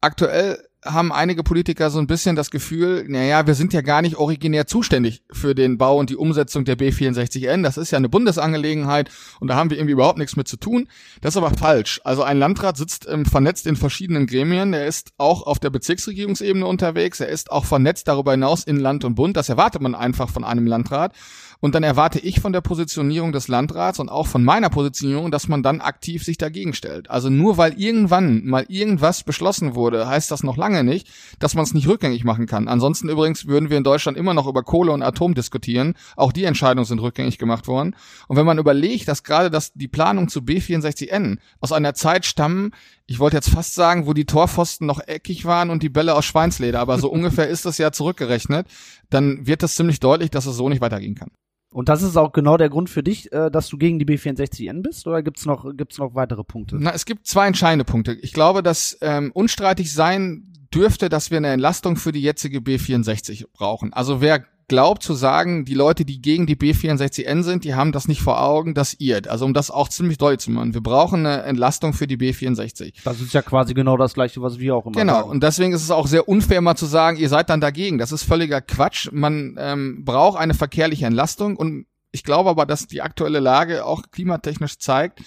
aktuell 0.00 0.58
haben 0.84 1.12
einige 1.12 1.42
Politiker 1.42 1.90
so 1.90 1.98
ein 1.98 2.06
bisschen 2.06 2.36
das 2.36 2.50
Gefühl, 2.50 3.04
naja, 3.08 3.46
wir 3.46 3.54
sind 3.54 3.72
ja 3.72 3.80
gar 3.80 4.02
nicht 4.02 4.16
originär 4.16 4.66
zuständig 4.66 5.22
für 5.32 5.54
den 5.54 5.78
Bau 5.78 5.98
und 5.98 6.10
die 6.10 6.16
Umsetzung 6.16 6.64
der 6.64 6.78
B64N. 6.78 7.62
Das 7.62 7.76
ist 7.76 7.90
ja 7.90 7.98
eine 7.98 8.08
Bundesangelegenheit 8.08 9.10
und 9.40 9.48
da 9.48 9.56
haben 9.56 9.70
wir 9.70 9.78
irgendwie 9.78 9.92
überhaupt 9.92 10.18
nichts 10.18 10.36
mit 10.36 10.48
zu 10.48 10.56
tun. 10.56 10.88
Das 11.20 11.34
ist 11.34 11.38
aber 11.38 11.50
falsch. 11.50 12.00
Also 12.04 12.22
ein 12.22 12.38
Landrat 12.38 12.76
sitzt 12.76 13.06
ähm, 13.08 13.24
vernetzt 13.24 13.66
in 13.66 13.76
verschiedenen 13.76 14.26
Gremien. 14.26 14.72
Er 14.72 14.86
ist 14.86 15.12
auch 15.18 15.42
auf 15.46 15.58
der 15.58 15.70
Bezirksregierungsebene 15.70 16.66
unterwegs. 16.66 17.20
Er 17.20 17.28
ist 17.28 17.50
auch 17.50 17.64
vernetzt 17.64 18.08
darüber 18.08 18.32
hinaus 18.32 18.64
in 18.64 18.78
Land 18.78 19.04
und 19.04 19.14
Bund. 19.14 19.36
Das 19.36 19.48
erwartet 19.48 19.82
man 19.82 19.94
einfach 19.94 20.28
von 20.28 20.44
einem 20.44 20.66
Landrat. 20.66 21.12
Und 21.60 21.74
dann 21.74 21.82
erwarte 21.82 22.18
ich 22.18 22.40
von 22.40 22.52
der 22.52 22.60
Positionierung 22.60 23.32
des 23.32 23.48
Landrats 23.48 23.98
und 23.98 24.08
auch 24.08 24.26
von 24.26 24.44
meiner 24.44 24.70
Positionierung, 24.70 25.30
dass 25.30 25.48
man 25.48 25.62
dann 25.62 25.80
aktiv 25.80 26.22
sich 26.24 26.38
dagegen 26.38 26.74
stellt. 26.74 27.10
Also 27.10 27.30
nur 27.30 27.56
weil 27.56 27.80
irgendwann 27.80 28.44
mal 28.44 28.66
irgendwas 28.68 29.24
beschlossen 29.24 29.74
wurde, 29.74 30.06
heißt 30.08 30.30
das 30.30 30.42
noch 30.42 30.56
lange 30.56 30.84
nicht, 30.84 31.08
dass 31.38 31.54
man 31.54 31.64
es 31.64 31.74
nicht 31.74 31.88
rückgängig 31.88 32.24
machen 32.24 32.46
kann. 32.46 32.68
Ansonsten 32.68 33.08
übrigens 33.08 33.46
würden 33.46 33.70
wir 33.70 33.78
in 33.78 33.84
Deutschland 33.84 34.18
immer 34.18 34.34
noch 34.34 34.46
über 34.46 34.62
Kohle 34.62 34.92
und 34.92 35.02
Atom 35.02 35.34
diskutieren. 35.34 35.94
Auch 36.16 36.32
die 36.32 36.44
Entscheidungen 36.44 36.84
sind 36.84 37.00
rückgängig 37.00 37.38
gemacht 37.38 37.66
worden. 37.66 37.96
Und 38.28 38.36
wenn 38.36 38.46
man 38.46 38.58
überlegt, 38.58 39.08
dass 39.08 39.22
gerade 39.22 39.50
das, 39.50 39.72
die 39.72 39.88
Planung 39.88 40.28
zu 40.28 40.40
B64N 40.40 41.38
aus 41.60 41.72
einer 41.72 41.94
Zeit 41.94 42.26
stammen, 42.26 42.72
ich 43.06 43.18
wollte 43.18 43.36
jetzt 43.36 43.50
fast 43.50 43.74
sagen, 43.74 44.06
wo 44.06 44.12
die 44.12 44.24
Torpfosten 44.24 44.86
noch 44.86 45.00
eckig 45.06 45.44
waren 45.44 45.70
und 45.70 45.82
die 45.82 45.88
Bälle 45.88 46.14
aus 46.14 46.24
Schweinsleder, 46.24 46.80
aber 46.80 46.98
so 46.98 47.08
ungefähr 47.10 47.48
ist 47.48 47.64
das 47.64 47.78
ja 47.78 47.92
zurückgerechnet, 47.92 48.66
dann 49.10 49.46
wird 49.46 49.62
das 49.62 49.76
ziemlich 49.76 50.00
deutlich, 50.00 50.30
dass 50.30 50.46
es 50.46 50.56
so 50.56 50.68
nicht 50.68 50.80
weitergehen 50.80 51.14
kann. 51.14 51.30
Und 51.76 51.90
das 51.90 52.02
ist 52.02 52.16
auch 52.16 52.32
genau 52.32 52.56
der 52.56 52.70
Grund 52.70 52.88
für 52.88 53.02
dich, 53.02 53.30
äh, 53.32 53.50
dass 53.50 53.68
du 53.68 53.76
gegen 53.76 53.98
die 53.98 54.06
B64N 54.06 54.80
bist, 54.80 55.06
oder 55.06 55.22
gibt's 55.22 55.44
noch, 55.44 55.76
gibt's 55.76 55.98
noch 55.98 56.14
weitere 56.14 56.42
Punkte? 56.42 56.76
Na, 56.80 56.92
es 56.92 57.04
gibt 57.04 57.26
zwei 57.26 57.46
entscheidende 57.46 57.84
Punkte. 57.84 58.14
Ich 58.14 58.32
glaube, 58.32 58.62
dass 58.62 58.96
ähm, 59.02 59.30
unstreitig 59.34 59.92
sein 59.92 60.54
dürfte, 60.72 61.10
dass 61.10 61.30
wir 61.30 61.36
eine 61.36 61.48
Entlastung 61.48 61.96
für 61.96 62.12
die 62.12 62.22
jetzige 62.22 62.60
B64 62.60 63.48
brauchen. 63.52 63.92
Also 63.92 64.22
wer 64.22 64.46
glaubt 64.68 65.02
zu 65.02 65.14
sagen, 65.14 65.64
die 65.64 65.74
Leute, 65.74 66.04
die 66.04 66.20
gegen 66.20 66.46
die 66.46 66.56
B64N 66.56 67.42
sind, 67.42 67.64
die 67.64 67.74
haben 67.74 67.92
das 67.92 68.08
nicht 68.08 68.20
vor 68.20 68.42
Augen, 68.42 68.74
das 68.74 68.94
irrt. 68.98 69.28
Also 69.28 69.44
um 69.44 69.54
das 69.54 69.70
auch 69.70 69.88
ziemlich 69.88 70.18
deutlich 70.18 70.40
zu 70.40 70.50
machen. 70.50 70.74
Wir 70.74 70.82
brauchen 70.82 71.24
eine 71.24 71.42
Entlastung 71.42 71.92
für 71.92 72.06
die 72.06 72.16
B64. 72.16 72.94
Das 73.04 73.20
ist 73.20 73.32
ja 73.32 73.42
quasi 73.42 73.74
genau 73.74 73.96
das 73.96 74.14
gleiche, 74.14 74.42
was 74.42 74.58
wir 74.58 74.74
auch 74.74 74.86
immer 74.86 74.96
genau. 74.96 75.12
sagen. 75.12 75.22
Genau. 75.22 75.32
Und 75.32 75.42
deswegen 75.42 75.72
ist 75.72 75.82
es 75.82 75.90
auch 75.90 76.06
sehr 76.06 76.28
unfair, 76.28 76.60
mal 76.60 76.76
zu 76.76 76.86
sagen, 76.86 77.16
ihr 77.16 77.28
seid 77.28 77.48
dann 77.48 77.60
dagegen. 77.60 77.98
Das 77.98 78.12
ist 78.12 78.24
völliger 78.24 78.60
Quatsch. 78.60 79.08
Man 79.12 79.56
ähm, 79.58 80.04
braucht 80.04 80.38
eine 80.38 80.54
verkehrliche 80.54 81.06
Entlastung 81.06 81.56
und 81.56 81.86
ich 82.10 82.24
glaube 82.24 82.50
aber, 82.50 82.66
dass 82.66 82.86
die 82.86 83.02
aktuelle 83.02 83.40
Lage 83.40 83.84
auch 83.84 84.02
klimatechnisch 84.10 84.78
zeigt, 84.78 85.20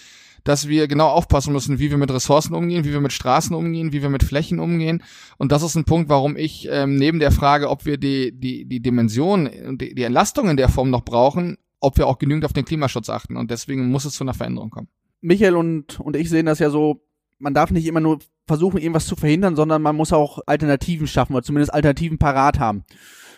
dass 0.44 0.68
wir 0.68 0.88
genau 0.88 1.08
aufpassen 1.08 1.54
müssen, 1.54 1.80
wie 1.80 1.90
wir 1.90 1.98
mit 1.98 2.12
Ressourcen 2.12 2.54
umgehen, 2.54 2.86
wie 2.86 2.92
wir 2.92 3.02
mit 3.02 3.14
Straßen 3.14 3.56
umgehen, 3.56 3.92
wie 3.92 4.02
wir 4.02 4.10
mit 4.10 4.24
Flächen 4.24 4.60
umgehen. 4.60 5.04
Und 5.38 5.52
das 5.52 5.64
ist 5.64 5.76
ein 5.76 5.86
Punkt, 5.86 6.10
warum 6.10 6.38
ich 6.38 6.68
ähm, 6.72 6.96
neben 6.96 7.20
der 7.20 7.32
Frage, 7.32 7.70
ob 7.70 7.86
wir 7.86 7.98
die, 7.98 8.32
die, 8.38 8.66
die 8.66 8.82
Dimension 8.82 9.50
die, 9.78 9.94
die 9.96 10.04
Entlastung 10.04 10.50
in 10.50 10.58
der 10.58 10.70
Form 10.70 10.90
noch 10.90 11.04
brauchen, 11.04 11.58
ob 11.80 11.98
wir 11.98 12.08
auch 12.08 12.20
genügend 12.20 12.46
auf 12.46 12.54
den 12.54 12.66
Klimaschutz 12.66 13.10
achten. 13.10 13.38
Und 13.38 13.52
deswegen 13.52 13.90
muss 13.90 14.06
es 14.06 14.14
zu 14.14 14.24
einer 14.24 14.34
Veränderung 14.34 14.70
kommen. 14.70 14.88
Michael 15.22 15.56
und, 15.56 16.00
und 16.00 16.16
ich 16.16 16.30
sehen 16.30 16.46
das 16.46 16.60
ja 16.60 16.70
so, 16.70 17.02
man 17.40 17.54
darf 17.54 17.72
nicht 17.72 17.86
immer 17.86 18.00
nur 18.00 18.20
versuchen, 18.48 18.80
irgendwas 18.80 19.06
zu 19.06 19.16
verhindern, 19.16 19.56
sondern 19.56 19.82
man 19.82 19.96
muss 19.96 20.14
auch 20.14 20.40
Alternativen 20.46 21.08
schaffen 21.08 21.34
oder 21.34 21.44
zumindest 21.44 21.74
Alternativen 21.74 22.18
parat 22.18 22.60
haben. 22.60 22.84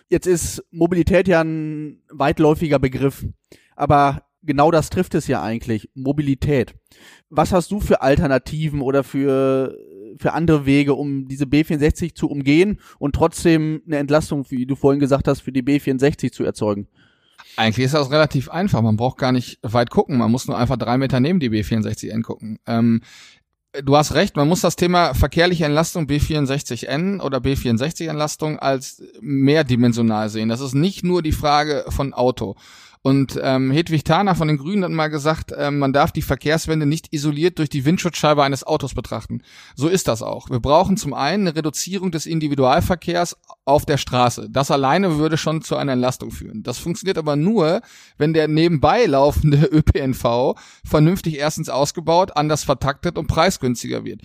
Jetzt 0.09 0.27
ist 0.27 0.63
Mobilität 0.71 1.27
ja 1.27 1.41
ein 1.41 2.01
weitläufiger 2.09 2.79
Begriff, 2.79 3.25
aber 3.75 4.23
genau 4.43 4.71
das 4.71 4.89
trifft 4.89 5.15
es 5.15 5.27
ja 5.27 5.41
eigentlich, 5.41 5.89
Mobilität. 5.93 6.73
Was 7.29 7.51
hast 7.51 7.71
du 7.71 7.79
für 7.79 8.01
Alternativen 8.01 8.81
oder 8.81 9.03
für, 9.03 9.77
für 10.17 10.33
andere 10.33 10.65
Wege, 10.65 10.93
um 10.93 11.27
diese 11.27 11.45
B64 11.45 12.15
zu 12.15 12.29
umgehen 12.29 12.79
und 12.99 13.15
trotzdem 13.15 13.81
eine 13.85 13.97
Entlastung, 13.97 14.45
wie 14.49 14.65
du 14.65 14.75
vorhin 14.75 14.99
gesagt 14.99 15.27
hast, 15.27 15.41
für 15.41 15.51
die 15.51 15.63
B64 15.63 16.31
zu 16.31 16.43
erzeugen? 16.43 16.87
Eigentlich 17.57 17.85
ist 17.85 17.93
das 17.93 18.11
relativ 18.11 18.49
einfach. 18.49 18.81
Man 18.81 18.97
braucht 18.97 19.17
gar 19.17 19.31
nicht 19.31 19.59
weit 19.61 19.89
gucken. 19.89 20.17
Man 20.17 20.31
muss 20.31 20.47
nur 20.47 20.57
einfach 20.57 20.77
drei 20.77 20.97
Meter 20.97 21.19
neben 21.19 21.39
die 21.39 21.49
B64N 21.49 22.21
gucken. 22.21 22.59
Ähm, 22.65 23.01
du 23.73 23.95
hast 23.95 24.13
recht, 24.13 24.35
man 24.35 24.47
muss 24.47 24.61
das 24.61 24.75
Thema 24.75 25.13
verkehrliche 25.13 25.65
Entlastung 25.65 26.05
B64N 26.05 27.21
oder 27.21 27.39
B64-Entlastung 27.39 28.59
als 28.59 29.03
mehrdimensional 29.21 30.29
sehen. 30.29 30.49
Das 30.49 30.61
ist 30.61 30.73
nicht 30.73 31.03
nur 31.03 31.21
die 31.21 31.31
Frage 31.31 31.85
von 31.89 32.13
Auto. 32.13 32.55
Und 33.03 33.39
ähm, 33.41 33.71
Hedwig 33.71 34.03
Thaner 34.03 34.35
von 34.35 34.47
den 34.47 34.57
Grünen 34.57 34.83
hat 34.83 34.91
mal 34.91 35.07
gesagt, 35.07 35.51
ähm, 35.57 35.79
man 35.79 35.91
darf 35.91 36.11
die 36.11 36.21
Verkehrswende 36.21 36.85
nicht 36.85 37.11
isoliert 37.11 37.57
durch 37.57 37.69
die 37.69 37.83
Windschutzscheibe 37.83 38.43
eines 38.43 38.63
Autos 38.63 38.93
betrachten. 38.93 39.41
So 39.75 39.87
ist 39.87 40.07
das 40.07 40.21
auch. 40.21 40.51
Wir 40.51 40.59
brauchen 40.59 40.97
zum 40.97 41.15
einen 41.15 41.47
eine 41.47 41.55
Reduzierung 41.55 42.11
des 42.11 42.27
Individualverkehrs 42.27 43.37
auf 43.65 43.85
der 43.85 43.97
Straße. 43.97 44.49
Das 44.51 44.69
alleine 44.69 45.17
würde 45.17 45.37
schon 45.37 45.63
zu 45.63 45.77
einer 45.77 45.93
Entlastung 45.93 46.29
führen. 46.29 46.61
Das 46.61 46.77
funktioniert 46.77 47.17
aber 47.17 47.35
nur, 47.35 47.81
wenn 48.17 48.33
der 48.33 48.47
nebenbei 48.47 49.05
laufende 49.05 49.65
ÖPNV 49.71 50.55
vernünftig 50.85 51.39
erstens 51.39 51.69
ausgebaut, 51.69 52.37
anders 52.37 52.63
vertaktet 52.63 53.17
und 53.17 53.25
preisgünstiger 53.25 54.05
wird 54.05 54.21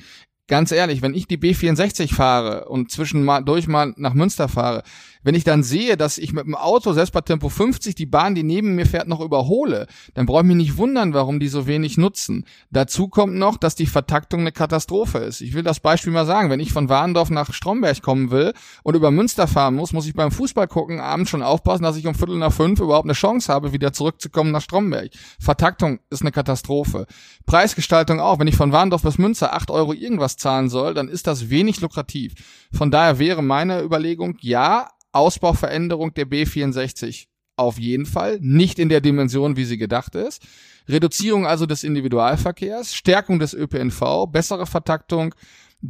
ganz 0.48 0.70
ehrlich, 0.70 1.02
wenn 1.02 1.14
ich 1.14 1.26
die 1.26 1.38
B64 1.38 2.14
fahre 2.14 2.66
und 2.68 2.90
zwischen 2.90 3.24
mal 3.24 3.42
durch 3.42 3.66
mal 3.66 3.92
nach 3.96 4.14
Münster 4.14 4.48
fahre, 4.48 4.82
wenn 5.26 5.34
ich 5.34 5.42
dann 5.42 5.64
sehe, 5.64 5.96
dass 5.96 6.18
ich 6.18 6.32
mit 6.32 6.46
dem 6.46 6.54
Auto 6.54 6.92
selbst 6.92 7.10
bei 7.10 7.20
Tempo 7.20 7.48
50 7.48 7.96
die 7.96 8.06
Bahn, 8.06 8.36
die 8.36 8.44
neben 8.44 8.76
mir 8.76 8.86
fährt, 8.86 9.08
noch 9.08 9.20
überhole, 9.20 9.88
dann 10.14 10.24
brauche 10.24 10.42
ich 10.42 10.46
mich 10.46 10.56
nicht 10.56 10.76
wundern, 10.76 11.14
warum 11.14 11.40
die 11.40 11.48
so 11.48 11.66
wenig 11.66 11.98
nutzen. 11.98 12.44
Dazu 12.70 13.08
kommt 13.08 13.34
noch, 13.34 13.56
dass 13.56 13.74
die 13.74 13.86
Vertaktung 13.86 14.42
eine 14.42 14.52
Katastrophe 14.52 15.18
ist. 15.18 15.40
Ich 15.40 15.52
will 15.52 15.64
das 15.64 15.80
Beispiel 15.80 16.12
mal 16.12 16.26
sagen. 16.26 16.48
Wenn 16.48 16.60
ich 16.60 16.72
von 16.72 16.88
Warndorf 16.88 17.30
nach 17.30 17.52
Stromberg 17.52 18.02
kommen 18.02 18.30
will 18.30 18.52
und 18.84 18.94
über 18.94 19.10
Münster 19.10 19.48
fahren 19.48 19.74
muss, 19.74 19.92
muss 19.92 20.06
ich 20.06 20.14
beim 20.14 20.30
Fußball 20.30 20.68
gucken, 20.68 21.00
abends 21.00 21.30
schon 21.30 21.42
aufpassen, 21.42 21.82
dass 21.82 21.96
ich 21.96 22.06
um 22.06 22.14
Viertel 22.14 22.38
nach 22.38 22.52
fünf 22.52 22.78
überhaupt 22.78 23.06
eine 23.06 23.14
Chance 23.14 23.52
habe, 23.52 23.72
wieder 23.72 23.92
zurückzukommen 23.92 24.52
nach 24.52 24.62
Stromberg. 24.62 25.10
Vertaktung 25.40 25.98
ist 26.08 26.22
eine 26.22 26.30
Katastrophe. 26.30 27.06
Preisgestaltung 27.46 28.20
auch. 28.20 28.38
Wenn 28.38 28.46
ich 28.46 28.54
von 28.54 28.70
Warndorf 28.70 29.02
bis 29.02 29.18
Münster 29.18 29.54
acht 29.54 29.72
Euro 29.72 29.92
irgendwas 29.92 30.36
zahlen 30.36 30.68
soll, 30.68 30.94
dann 30.94 31.08
ist 31.08 31.26
das 31.26 31.50
wenig 31.50 31.80
lukrativ. 31.80 32.34
Von 32.72 32.92
daher 32.92 33.18
wäre 33.18 33.42
meine 33.42 33.82
Überlegung, 33.82 34.36
ja, 34.40 34.86
Ausbauveränderung 35.16 36.14
der 36.14 36.26
B64 36.26 37.26
auf 37.56 37.78
jeden 37.78 38.06
Fall, 38.06 38.38
nicht 38.40 38.78
in 38.78 38.90
der 38.90 39.00
Dimension, 39.00 39.56
wie 39.56 39.64
sie 39.64 39.78
gedacht 39.78 40.14
ist. 40.14 40.42
Reduzierung 40.88 41.46
also 41.46 41.66
des 41.66 41.84
Individualverkehrs, 41.84 42.94
Stärkung 42.94 43.38
des 43.38 43.54
ÖPNV, 43.54 44.26
bessere 44.30 44.66
Vertaktung, 44.66 45.34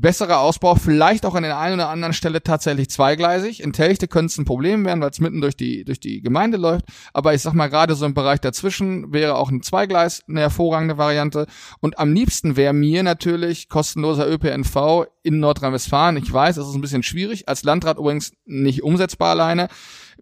besserer 0.00 0.40
Ausbau, 0.40 0.74
vielleicht 0.74 1.26
auch 1.26 1.34
an 1.34 1.42
der 1.42 1.58
einen 1.58 1.74
oder 1.74 1.88
anderen 1.88 2.12
Stelle 2.12 2.42
tatsächlich 2.42 2.90
zweigleisig. 2.90 3.62
In 3.62 3.72
Telchte 3.72 4.08
könnte 4.08 4.32
es 4.32 4.38
ein 4.38 4.44
Problem 4.44 4.84
werden, 4.84 5.00
weil 5.00 5.10
es 5.10 5.20
mitten 5.20 5.40
durch 5.40 5.56
die, 5.56 5.84
durch 5.84 6.00
die 6.00 6.20
Gemeinde 6.22 6.56
läuft. 6.56 6.84
Aber 7.12 7.34
ich 7.34 7.42
sag 7.42 7.54
mal, 7.54 7.68
gerade 7.68 7.94
so 7.94 8.06
im 8.06 8.14
Bereich 8.14 8.40
dazwischen 8.40 9.12
wäre 9.12 9.36
auch 9.36 9.50
ein 9.50 9.62
Zweigleis 9.62 10.22
eine 10.28 10.40
hervorragende 10.40 10.98
Variante. 10.98 11.46
Und 11.80 11.98
am 11.98 12.12
liebsten 12.12 12.56
wäre 12.56 12.72
mir 12.72 13.02
natürlich 13.02 13.68
kostenloser 13.68 14.28
ÖPNV 14.28 15.06
in 15.22 15.40
Nordrhein-Westfalen. 15.40 16.16
Ich 16.16 16.32
weiß, 16.32 16.56
es 16.56 16.68
ist 16.68 16.74
ein 16.74 16.80
bisschen 16.80 17.02
schwierig. 17.02 17.48
Als 17.48 17.64
Landrat 17.64 17.98
übrigens 17.98 18.32
nicht 18.44 18.82
umsetzbar 18.82 19.30
alleine. 19.30 19.68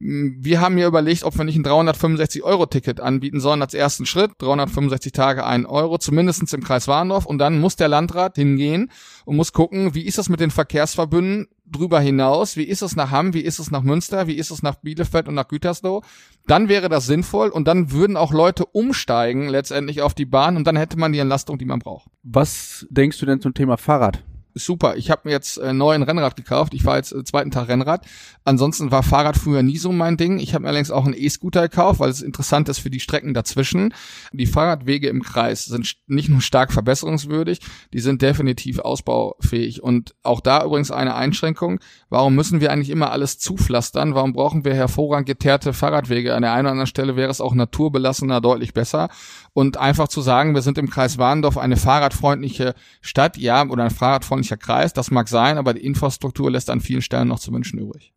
Wir 0.01 0.61
haben 0.61 0.75
mir 0.75 0.87
überlegt, 0.87 1.23
ob 1.23 1.37
wir 1.39 1.45
nicht 1.45 1.57
ein 1.57 1.65
365-Euro-Ticket 1.65 3.01
anbieten 3.01 3.41
sollen 3.41 3.63
als 3.63 3.75
ersten 3.75 4.07
Schritt. 4.07 4.33
365 4.39 5.13
Tage, 5.13 5.47
ein 5.47 5.67
Euro, 5.67 5.99
zumindestens 5.99 6.53
im 6.53 6.65
Kreis 6.65 6.89
Warndorf. 6.89 7.27
Und 7.27 7.39
dann 7.39 7.61
muss 7.61 7.77
der 7.77 7.89
Landrat 7.89 8.37
hingehen 8.37 8.91
und 9.25 9.37
muss 9.37 9.53
gucken, 9.53 9.95
wie 9.95 10.03
ist 10.03 10.19
das 10.19 10.29
mit 10.29 10.41
den 10.41 10.51
Verkehrsverbünden 10.51 11.47
drüber 11.67 12.01
hinaus? 12.01 12.57
Wie 12.57 12.65
ist 12.65 12.83
es 12.83 12.97
nach 12.97 13.11
Hamm? 13.11 13.35
Wie 13.35 13.41
ist 13.41 13.59
es 13.59 13.71
nach 13.71 13.83
Münster? 13.83 14.27
Wie 14.27 14.35
ist 14.35 14.51
es 14.51 14.63
nach 14.63 14.77
Bielefeld 14.77 15.29
und 15.29 15.35
nach 15.35 15.49
Gütersloh? 15.49 16.03
Dann 16.47 16.69
wäre 16.69 16.89
das 16.89 17.07
sinnvoll 17.07 17.49
und 17.49 17.67
dann 17.67 17.91
würden 17.93 18.17
auch 18.17 18.33
Leute 18.33 18.67
umsteigen 18.67 19.49
letztendlich 19.49 20.03
auf 20.03 20.15
die 20.15 20.27
Bahn 20.27 20.57
und 20.57 20.67
dann 20.67 20.77
hätte 20.77 20.99
man 20.99 21.13
die 21.13 21.19
Entlastung, 21.21 21.59
die 21.59 21.65
man 21.65 21.79
braucht. 21.79 22.11
Was 22.23 22.87
denkst 22.91 23.19
du 23.19 23.27
denn 23.27 23.41
zum 23.41 23.55
Thema 23.55 23.77
Fahrrad? 23.77 24.23
Super. 24.55 24.97
Ich 24.97 25.11
habe 25.11 25.23
mir 25.25 25.33
jetzt 25.33 25.59
äh, 25.59 25.73
neu 25.73 25.95
ein 25.95 26.03
Rennrad 26.03 26.37
gekauft. 26.37 26.75
Ich 26.75 26.83
fahre 26.83 26.99
jetzt 26.99 27.13
äh, 27.13 27.25
zweiten 27.25 27.51
Tag 27.51 27.69
Rennrad. 27.69 28.07
Ansonsten 28.45 28.91
war 28.91 29.03
Fahrrad 29.03 29.37
früher 29.37 29.63
nie 29.63 29.79
so 29.79 29.93
mein 29.93 30.17
Ding. 30.17 30.39
Ich 30.39 30.55
habe 30.55 30.63
mir 30.63 30.69
allerdings 30.69 30.91
auch 30.91 31.05
einen 31.05 31.15
E-Scooter 31.17 31.63
gekauft, 31.63 32.01
weil 32.01 32.11
es 32.11 32.23
interessant 32.23 32.69
ist 32.69 32.79
für 32.79 32.91
die 32.91 33.01
Strecken 33.01 33.35
dazwischen. 33.35 33.95
Die 34.33 34.47
Fahrradwege 34.47 35.09
im 35.09 35.23
Kreis 35.23 35.65
sind 35.65 35.97
nicht 36.07 36.29
nur 36.29 36.41
stark 36.41 36.73
verbesserungswürdig, 36.73 37.61
die 37.93 38.01
sind 38.01 38.23
definitiv 38.23 38.79
ausbaufähig. 38.79 39.83
Und 39.83 40.15
auch 40.23 40.41
da 40.41 40.65
übrigens 40.65 40.91
eine 40.91 41.15
Einschränkung. 41.15 41.81
Warum 42.09 42.35
müssen 42.35 42.61
wir 42.61 42.73
eigentlich 42.73 42.91
immer 42.91 43.11
alles 43.11 43.39
zupflastern? 43.39 44.15
Warum 44.15 44.33
brauchen 44.33 44.65
wir 44.65 44.75
hervorragend 44.75 45.27
geteerte 45.27 45.73
Fahrradwege? 45.73 46.35
An 46.35 46.43
der 46.43 46.53
einen 46.53 46.67
oder 46.67 46.73
anderen 46.73 46.87
Stelle 46.87 47.17
wäre 47.17 47.31
es 47.31 47.41
auch 47.41 47.55
naturbelassener 47.55 48.41
deutlich 48.41 48.75
besser. 48.75 49.09
Und 49.55 49.77
einfach 49.77 50.09
zu 50.09 50.21
sagen, 50.21 50.55
wir 50.55 50.63
sind 50.63 50.79
im 50.79 50.91
Kreis 50.91 51.17
Warndorf 51.17 51.59
eine 51.59 51.77
fahrradfreundliche 51.77 52.75
Stadt, 53.01 53.37
ja, 53.37 53.65
oder 53.67 53.85
ein 53.85 53.91
fahrradfreundlicher 53.91 54.57
Kreis, 54.57 54.93
das 54.93 55.11
mag 55.11 55.29
sein, 55.29 55.59
aber 55.59 55.75
die 55.75 55.85
Infrastruktur 55.85 56.51
lässt 56.51 56.71
an 56.71 56.81
vielen 56.81 57.03
Stellen 57.03 57.29
noch 57.29 57.39
zu 57.39 57.53
wünschen 57.53 57.79
übrig. 57.79 58.14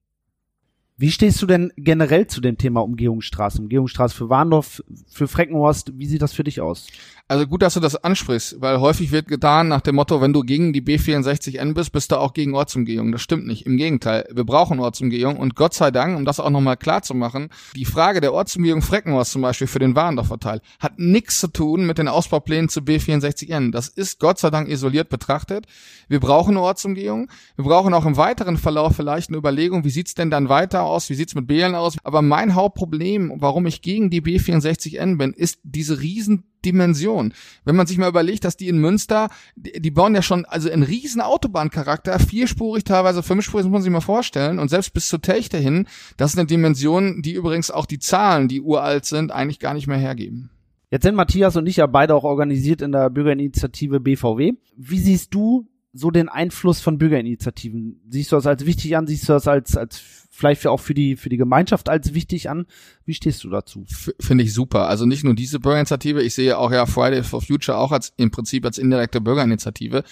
Wie 0.99 1.11
stehst 1.11 1.39
du 1.43 1.45
denn 1.45 1.71
generell 1.77 2.25
zu 2.25 2.41
dem 2.41 2.57
Thema 2.57 2.81
Umgehungsstraße? 2.81 3.61
Umgehungsstraße 3.61 4.15
für 4.15 4.29
Warndorf, 4.29 4.83
für 5.07 5.27
Freckenhorst, 5.27 5.91
wie 5.93 6.07
sieht 6.07 6.23
das 6.23 6.33
für 6.33 6.43
dich 6.43 6.59
aus? 6.59 6.87
Also 7.29 7.45
gut, 7.45 7.61
dass 7.61 7.75
du 7.75 7.81
das 7.81 8.01
ansprichst, 8.03 8.61
weil 8.61 8.79
häufig 8.79 9.11
wird 9.11 9.27
getan 9.27 9.67
nach 9.67 9.81
dem 9.81 9.95
Motto, 9.95 10.21
wenn 10.21 10.31
du 10.31 10.41
gegen 10.41 10.71
die 10.71 10.81
B64N 10.81 11.73
bist, 11.73 11.91
bist 11.91 12.11
du 12.11 12.15
auch 12.15 12.33
gegen 12.33 12.55
Ortsumgehung. 12.55 13.11
Das 13.11 13.21
stimmt 13.21 13.45
nicht. 13.45 13.67
Im 13.67 13.75
Gegenteil, 13.75 14.27
wir 14.33 14.45
brauchen 14.45 14.79
Ortsumgehung 14.79 15.37
und 15.37 15.53
Gott 15.53 15.73
sei 15.75 15.91
Dank, 15.91 16.17
um 16.17 16.25
das 16.25 16.39
auch 16.39 16.49
nochmal 16.49 16.77
klar 16.77 17.03
zu 17.03 17.13
machen, 17.13 17.49
die 17.75 17.85
Frage 17.85 18.19
der 18.19 18.33
Ortsumgehung 18.33 18.81
Freckenhorst 18.81 19.33
zum 19.33 19.41
Beispiel 19.43 19.67
für 19.67 19.79
den 19.79 19.93
Warendorfer 19.93 20.39
Teil 20.39 20.61
hat 20.79 20.97
nichts 20.97 21.41
zu 21.41 21.49
tun 21.49 21.85
mit 21.85 21.97
den 21.97 22.07
Ausbauplänen 22.07 22.69
zu 22.69 22.79
B64N. 22.79 23.71
Das 23.71 23.89
ist 23.89 24.19
Gott 24.19 24.39
sei 24.39 24.49
Dank 24.49 24.69
isoliert 24.69 25.09
betrachtet. 25.09 25.67
Wir 26.07 26.21
brauchen 26.21 26.51
eine 26.51 26.61
Ortsumgehung. 26.61 27.29
Wir 27.57 27.65
brauchen 27.65 27.93
auch 27.93 28.05
im 28.05 28.15
weiteren 28.15 28.57
Verlauf 28.57 28.95
vielleicht 28.95 29.29
eine 29.29 29.37
Überlegung, 29.37 29.83
wie 29.83 29.89
sieht's 29.89 30.15
denn 30.15 30.31
dann 30.31 30.47
weiter 30.47 30.86
aus? 30.87 31.09
Wie 31.09 31.15
sieht's 31.15 31.35
mit 31.35 31.47
Behlen 31.47 31.75
aus? 31.75 31.97
Aber 32.03 32.21
mein 32.21 32.55
Hauptproblem, 32.55 33.33
warum 33.37 33.65
ich 33.65 33.81
gegen 33.81 34.09
die 34.09 34.21
B64N 34.21 35.17
bin, 35.17 35.33
ist 35.33 35.59
diese 35.63 35.99
riesen. 36.01 36.43
Wenn 36.67 37.75
man 37.75 37.87
sich 37.87 37.97
mal 37.97 38.09
überlegt, 38.09 38.43
dass 38.43 38.57
die 38.57 38.67
in 38.67 38.79
Münster, 38.79 39.29
die, 39.55 39.91
bauen 39.91 40.15
ja 40.15 40.21
schon 40.21 40.43
also 40.43 40.69
einen 40.69 40.83
riesen 40.83 41.21
Autobahncharakter, 41.21 42.19
vierspurig, 42.19 42.83
teilweise 42.83 43.23
fünfspurig, 43.23 43.65
muss 43.65 43.71
man 43.71 43.81
sich 43.83 43.91
mal 43.91 44.01
vorstellen. 44.01 44.59
Und 44.59 44.69
selbst 44.69 44.93
bis 44.93 45.07
zur 45.07 45.21
Techte 45.21 45.57
hin, 45.57 45.87
das 46.17 46.33
ist 46.33 46.39
eine 46.39 46.47
Dimension, 46.47 47.21
die 47.21 47.31
übrigens 47.33 47.71
auch 47.71 47.85
die 47.85 47.99
Zahlen, 47.99 48.49
die 48.49 48.59
uralt 48.59 49.05
sind, 49.05 49.31
eigentlich 49.31 49.59
gar 49.59 49.73
nicht 49.73 49.87
mehr 49.87 49.97
hergeben. 49.97 50.49
Jetzt 50.89 51.03
sind 51.03 51.15
Matthias 51.15 51.55
und 51.55 51.67
ich 51.67 51.77
ja 51.77 51.85
beide 51.85 52.15
auch 52.15 52.23
organisiert 52.23 52.81
in 52.81 52.91
der 52.91 53.09
Bürgerinitiative 53.09 53.99
BVW. 53.99 54.53
Wie 54.75 54.99
siehst 54.99 55.33
du 55.33 55.67
so 55.97 56.11
den 56.11 56.29
Einfluss 56.29 56.79
von 56.79 56.97
Bürgerinitiativen? 56.97 58.01
Siehst 58.09 58.31
du 58.31 58.35
das 58.35 58.45
als 58.45 58.65
wichtig 58.65 58.95
an? 58.95 59.07
Siehst 59.07 59.27
du 59.27 59.33
das 59.33 59.47
als, 59.47 59.75
als 59.75 60.01
vielleicht 60.29 60.67
auch 60.67 60.79
für 60.79 60.93
die, 60.93 61.15
für 61.15 61.29
die 61.29 61.37
Gemeinschaft 61.37 61.89
als 61.89 62.13
wichtig 62.13 62.49
an? 62.49 62.67
Wie 63.05 63.13
stehst 63.13 63.43
du 63.43 63.49
dazu? 63.49 63.83
Finde 64.19 64.43
ich 64.43 64.53
super. 64.53 64.87
Also 64.87 65.05
nicht 65.05 65.23
nur 65.23 65.33
diese 65.33 65.59
Bürgerinitiative, 65.59 66.21
ich 66.21 66.35
sehe 66.35 66.57
auch 66.57 66.71
ja 66.71 66.85
Friday 66.85 67.23
for 67.23 67.41
Future 67.41 67.77
auch 67.77 67.91
als 67.91 68.13
im 68.17 68.31
Prinzip 68.31 68.65
als 68.65 68.77
indirekte 68.77 69.21
Bürgerinitiative 69.21 70.03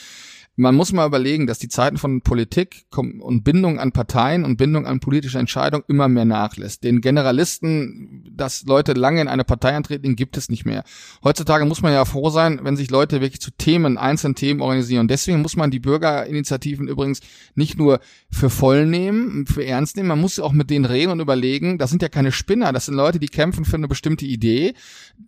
man 0.58 0.74
muss 0.74 0.94
mal 0.94 1.06
überlegen, 1.06 1.48
dass 1.48 1.60
die 1.60 1.68
Zeiten 1.68 1.98
von 1.98 2.22
Politik 2.22 2.86
und 2.96 3.44
Bindung 3.44 3.78
an 3.78 3.92
Parteien 3.92 4.46
und 4.46 4.56
Bindung 4.56 4.86
an 4.86 5.02
politische 5.02 5.38
Entscheidungen 5.38 5.84
immer 5.90 6.08
mehr 6.08 6.24
nachlässt. 6.24 6.84
Den 6.84 7.02
Generalisten, 7.02 8.24
dass 8.32 8.64
Leute 8.64 8.94
lange 8.94 9.20
in 9.20 9.28
eine 9.28 9.44
Partei 9.44 9.76
antreten, 9.76 10.16
gibt 10.16 10.38
es 10.38 10.50
nicht 10.50 10.66
mehr. 10.66 10.86
Heutzutage 11.24 11.66
muss 11.66 11.82
man 11.82 11.92
ja 11.92 12.06
froh 12.06 12.30
sein, 12.30 12.62
wenn 12.64 12.78
sich 12.78 12.90
Leute 12.90 13.20
wirklich 13.20 13.42
zu 13.42 13.52
Themen, 13.52 13.98
einzelnen 13.98 14.36
Themen 14.36 14.62
organisieren. 14.62 15.10
Deswegen 15.10 15.42
muss 15.42 15.58
man 15.58 15.72
die 15.72 15.80
Bürgerinitiativen 15.80 16.88
übrigens 16.88 17.20
nicht 17.56 17.78
nur 17.78 18.00
für 18.32 18.50
voll 18.50 18.86
nehmen, 18.86 19.48
für 19.48 19.66
ernst 19.66 19.98
nehmen, 19.98 20.08
man 20.08 20.22
muss 20.22 20.40
auch 20.40 20.54
mit 20.54 20.70
denen 20.70 20.86
reden 20.86 21.12
und 21.12 21.20
überlegen, 21.20 21.78
das 21.78 21.90
sind 21.90 22.02
ja 22.02 22.10
keine 22.10 22.32
Spinner, 22.32 22.72
das 22.72 22.86
sind 22.86 22.96
Leute, 22.96 23.20
die 23.20 23.28
kämpfen 23.28 23.66
für 23.66 23.76
eine 23.76 23.90
bestimmte 23.90 24.26
Idee. 24.26 24.74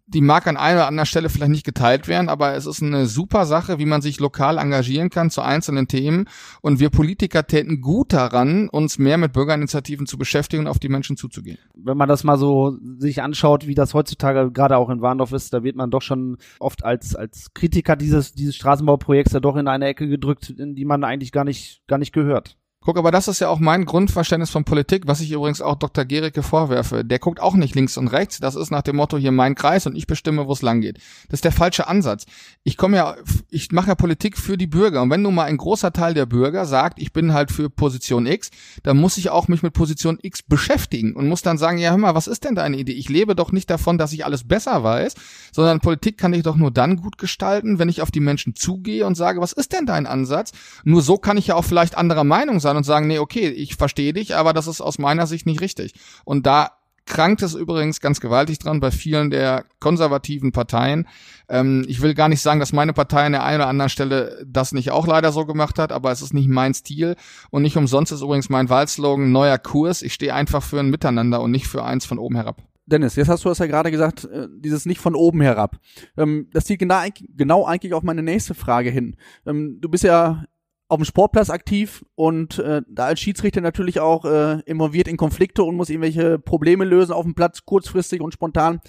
Die 0.07 0.21
mag 0.21 0.47
an 0.47 0.55
einer 0.55 0.79
oder 0.79 0.87
anderen 0.87 1.05
Stelle 1.05 1.27
vielleicht 1.27 1.51
nicht 1.51 1.65
geteilt 1.65 2.07
werden, 2.07 2.29
aber 2.29 2.55
es 2.55 2.65
ist 2.65 2.81
eine 2.81 3.07
super 3.07 3.45
Sache, 3.45 3.77
wie 3.77 3.85
man 3.85 4.01
sich 4.01 4.19
lokal 4.19 4.57
engagieren 4.57 5.09
kann 5.09 5.16
kann 5.17 5.31
zu 5.31 5.41
einzelnen 5.41 5.87
Themen. 5.87 6.25
Und 6.61 6.79
wir 6.79 6.91
Politiker 6.91 7.47
täten 7.47 7.81
gut 7.81 8.13
daran, 8.13 8.69
uns 8.69 8.99
mehr 8.99 9.17
mit 9.17 9.33
Bürgerinitiativen 9.33 10.05
zu 10.05 10.19
beschäftigen 10.19 10.61
und 10.61 10.67
auf 10.67 10.77
die 10.77 10.89
Menschen 10.89 11.17
zuzugehen. 11.17 11.57
Wenn 11.73 11.97
man 11.97 12.07
das 12.07 12.23
mal 12.23 12.37
so 12.37 12.77
sich 12.99 13.23
anschaut, 13.23 13.65
wie 13.65 13.73
das 13.73 13.95
heutzutage 13.95 14.51
gerade 14.51 14.77
auch 14.77 14.91
in 14.91 15.01
Warndorf 15.01 15.31
ist, 15.31 15.51
da 15.53 15.63
wird 15.63 15.75
man 15.75 15.89
doch 15.89 16.03
schon 16.03 16.37
oft 16.59 16.85
als, 16.85 17.15
als 17.15 17.51
Kritiker 17.55 17.95
dieses, 17.95 18.33
dieses 18.33 18.55
Straßenbauprojekts 18.57 19.33
ja 19.33 19.39
doch 19.39 19.55
in 19.55 19.67
eine 19.67 19.87
Ecke 19.87 20.07
gedrückt, 20.07 20.51
in 20.51 20.75
die 20.75 20.85
man 20.85 21.03
eigentlich 21.03 21.31
gar 21.31 21.45
nicht, 21.45 21.81
gar 21.87 21.97
nicht 21.97 22.13
gehört. 22.13 22.55
Guck, 22.87 22.97
aber 22.97 23.11
das 23.11 23.27
ist 23.27 23.39
ja 23.39 23.49
auch 23.49 23.59
mein 23.59 23.83
Grundverständnis 23.83 24.49
von 24.49 24.63
Politik, 24.63 25.07
was 25.07 25.19
ich 25.19 25.29
übrigens 25.31 25.61
auch 25.61 25.75
Dr. 25.75 26.05
Gericke 26.05 26.41
vorwerfe. 26.41 27.03
Der 27.03 27.19
guckt 27.19 27.41
auch 27.41 27.55
nicht 27.55 27.75
links 27.75 27.97
und 27.97 28.07
rechts. 28.07 28.39
Das 28.39 28.55
ist 28.55 28.71
nach 28.71 28.81
dem 28.81 28.95
Motto 28.95 29.17
hier 29.17 29.33
mein 29.33 29.55
Kreis 29.55 29.85
und 29.87 29.97
ich 29.97 30.07
bestimme, 30.07 30.47
wo 30.47 30.53
es 30.53 30.61
lang 30.61 30.79
geht. 30.79 30.97
Das 31.27 31.39
ist 31.39 31.43
der 31.43 31.51
falsche 31.51 31.89
Ansatz. 31.89 32.27
Ich 32.63 32.77
komme 32.77 32.95
ja, 32.95 33.17
ich 33.49 33.73
mache 33.73 33.89
ja 33.89 33.95
Politik 33.95 34.37
für 34.37 34.57
die 34.57 34.67
Bürger. 34.67 35.01
Und 35.01 35.09
wenn 35.09 35.21
nun 35.21 35.35
mal 35.35 35.43
ein 35.43 35.57
großer 35.57 35.91
Teil 35.91 36.13
der 36.13 36.27
Bürger 36.27 36.65
sagt, 36.65 37.01
ich 37.01 37.11
bin 37.11 37.33
halt 37.33 37.51
für 37.51 37.69
Position 37.69 38.25
X, 38.25 38.51
dann 38.83 38.95
muss 38.95 39.17
ich 39.17 39.31
auch 39.31 39.49
mich 39.49 39.63
mit 39.63 39.73
Position 39.73 40.17
X 40.21 40.41
beschäftigen 40.41 41.13
und 41.13 41.27
muss 41.27 41.41
dann 41.41 41.57
sagen, 41.57 41.79
ja, 41.79 41.89
hör 41.89 41.97
mal, 41.97 42.15
was 42.15 42.27
ist 42.27 42.45
denn 42.45 42.55
deine 42.55 42.77
Idee? 42.77 42.93
Ich 42.93 43.09
lebe 43.09 43.35
doch 43.35 43.51
nicht 43.51 43.69
davon, 43.69 43.97
dass 43.97 44.13
ich 44.13 44.23
alles 44.23 44.47
besser 44.47 44.81
weiß, 44.85 45.13
sondern 45.51 45.81
Politik 45.81 46.17
kann 46.17 46.31
ich 46.31 46.43
doch 46.43 46.55
nur 46.55 46.71
dann 46.71 46.95
gut 46.95 47.17
gestalten, 47.17 47.79
wenn 47.79 47.89
ich 47.89 48.01
auf 48.01 48.11
die 48.11 48.21
Menschen 48.21 48.55
zugehe 48.55 49.05
und 49.05 49.15
sage, 49.15 49.41
was 49.41 49.51
ist 49.51 49.73
denn 49.73 49.85
dein 49.85 50.07
Ansatz? 50.07 50.53
Nur 50.85 51.01
so 51.01 51.17
kann 51.17 51.35
ich 51.35 51.47
ja 51.47 51.55
auch 51.55 51.65
vielleicht 51.65 51.97
anderer 51.97 52.23
Meinung 52.23 52.61
sein 52.61 52.76
und 52.77 52.83
sagen, 52.83 53.07
nee, 53.07 53.19
okay, 53.19 53.49
ich 53.49 53.75
verstehe 53.75 54.13
dich, 54.13 54.35
aber 54.35 54.53
das 54.53 54.67
ist 54.67 54.81
aus 54.81 54.99
meiner 54.99 55.27
Sicht 55.27 55.45
nicht 55.45 55.61
richtig. 55.61 55.93
Und 56.23 56.45
da 56.45 56.71
krankt 57.07 57.41
es 57.41 57.55
übrigens 57.55 58.01
ganz 58.01 58.19
gewaltig 58.19 58.59
dran 58.59 58.79
bei 58.79 58.91
vielen 58.91 59.31
der 59.31 59.65
konservativen 59.79 60.51
Parteien. 60.51 61.07
Ähm, 61.49 61.85
ich 61.87 62.01
will 62.01 62.13
gar 62.13 62.29
nicht 62.29 62.41
sagen, 62.41 62.59
dass 62.59 62.73
meine 62.73 62.93
Partei 62.93 63.25
an 63.25 63.31
der 63.31 63.43
einen 63.43 63.61
oder 63.61 63.69
anderen 63.69 63.89
Stelle 63.89 64.45
das 64.45 64.73
nicht 64.73 64.91
auch 64.91 65.07
leider 65.07 65.31
so 65.31 65.45
gemacht 65.45 65.79
hat, 65.79 65.91
aber 65.91 66.11
es 66.11 66.21
ist 66.21 66.33
nicht 66.33 66.49
mein 66.49 66.73
Stil. 66.73 67.15
Und 67.49 67.63
nicht 67.63 67.77
umsonst 67.77 68.11
ist 68.11 68.21
übrigens 68.21 68.49
mein 68.49 68.69
Wahlslogan 68.69 69.31
neuer 69.31 69.57
Kurs. 69.57 70.01
Ich 70.01 70.13
stehe 70.13 70.33
einfach 70.33 70.61
für 70.61 70.79
ein 70.79 70.89
Miteinander 70.89 71.41
und 71.41 71.51
nicht 71.51 71.67
für 71.67 71.83
eins 71.83 72.05
von 72.05 72.19
oben 72.19 72.35
herab. 72.35 72.61
Dennis, 72.85 73.17
jetzt 73.17 73.27
hast 73.27 73.43
du 73.43 73.49
das 73.49 73.57
ja 73.57 73.65
gerade 73.65 73.91
gesagt, 73.91 74.25
äh, 74.25 74.47
dieses 74.49 74.85
nicht 74.85 75.01
von 75.01 75.15
oben 75.15 75.41
herab. 75.41 75.77
Ähm, 76.17 76.47
das 76.53 76.65
zieht 76.65 76.79
genau, 76.79 77.01
genau 77.35 77.65
eigentlich 77.65 77.93
auf 77.93 78.03
meine 78.03 78.23
nächste 78.23 78.53
Frage 78.53 78.89
hin. 78.89 79.17
Ähm, 79.45 79.79
du 79.81 79.89
bist 79.89 80.03
ja 80.03 80.45
auf 80.89 80.97
dem 80.97 81.05
Sportplatz 81.05 81.49
aktiv 81.49 82.05
und 82.15 82.59
äh, 82.59 82.81
da 82.87 83.05
als 83.05 83.19
Schiedsrichter 83.19 83.61
natürlich 83.61 83.99
auch 83.99 84.25
äh, 84.25 84.61
involviert 84.61 85.07
in 85.07 85.17
Konflikte 85.17 85.63
und 85.63 85.75
muss 85.75 85.89
irgendwelche 85.89 86.39
Probleme 86.39 86.85
lösen 86.85 87.11
auf 87.11 87.23
dem 87.23 87.35
Platz, 87.35 87.65
kurzfristig 87.65 88.21
und 88.21 88.33
spontan. 88.33 88.79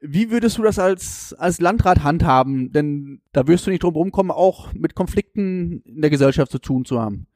Wie 0.00 0.30
würdest 0.30 0.58
du 0.58 0.62
das 0.62 0.78
als, 0.78 1.34
als 1.38 1.60
Landrat 1.60 2.02
handhaben? 2.02 2.72
Denn 2.72 3.20
da 3.32 3.46
wirst 3.46 3.66
du 3.66 3.70
nicht 3.70 3.82
drum 3.82 3.94
rumkommen, 3.94 4.32
auch 4.32 4.72
mit 4.72 4.94
Konflikten 4.94 5.82
in 5.82 6.00
der 6.00 6.10
Gesellschaft 6.10 6.50
zu 6.50 6.58
tun 6.58 6.84
zu 6.84 7.00
haben. 7.00 7.26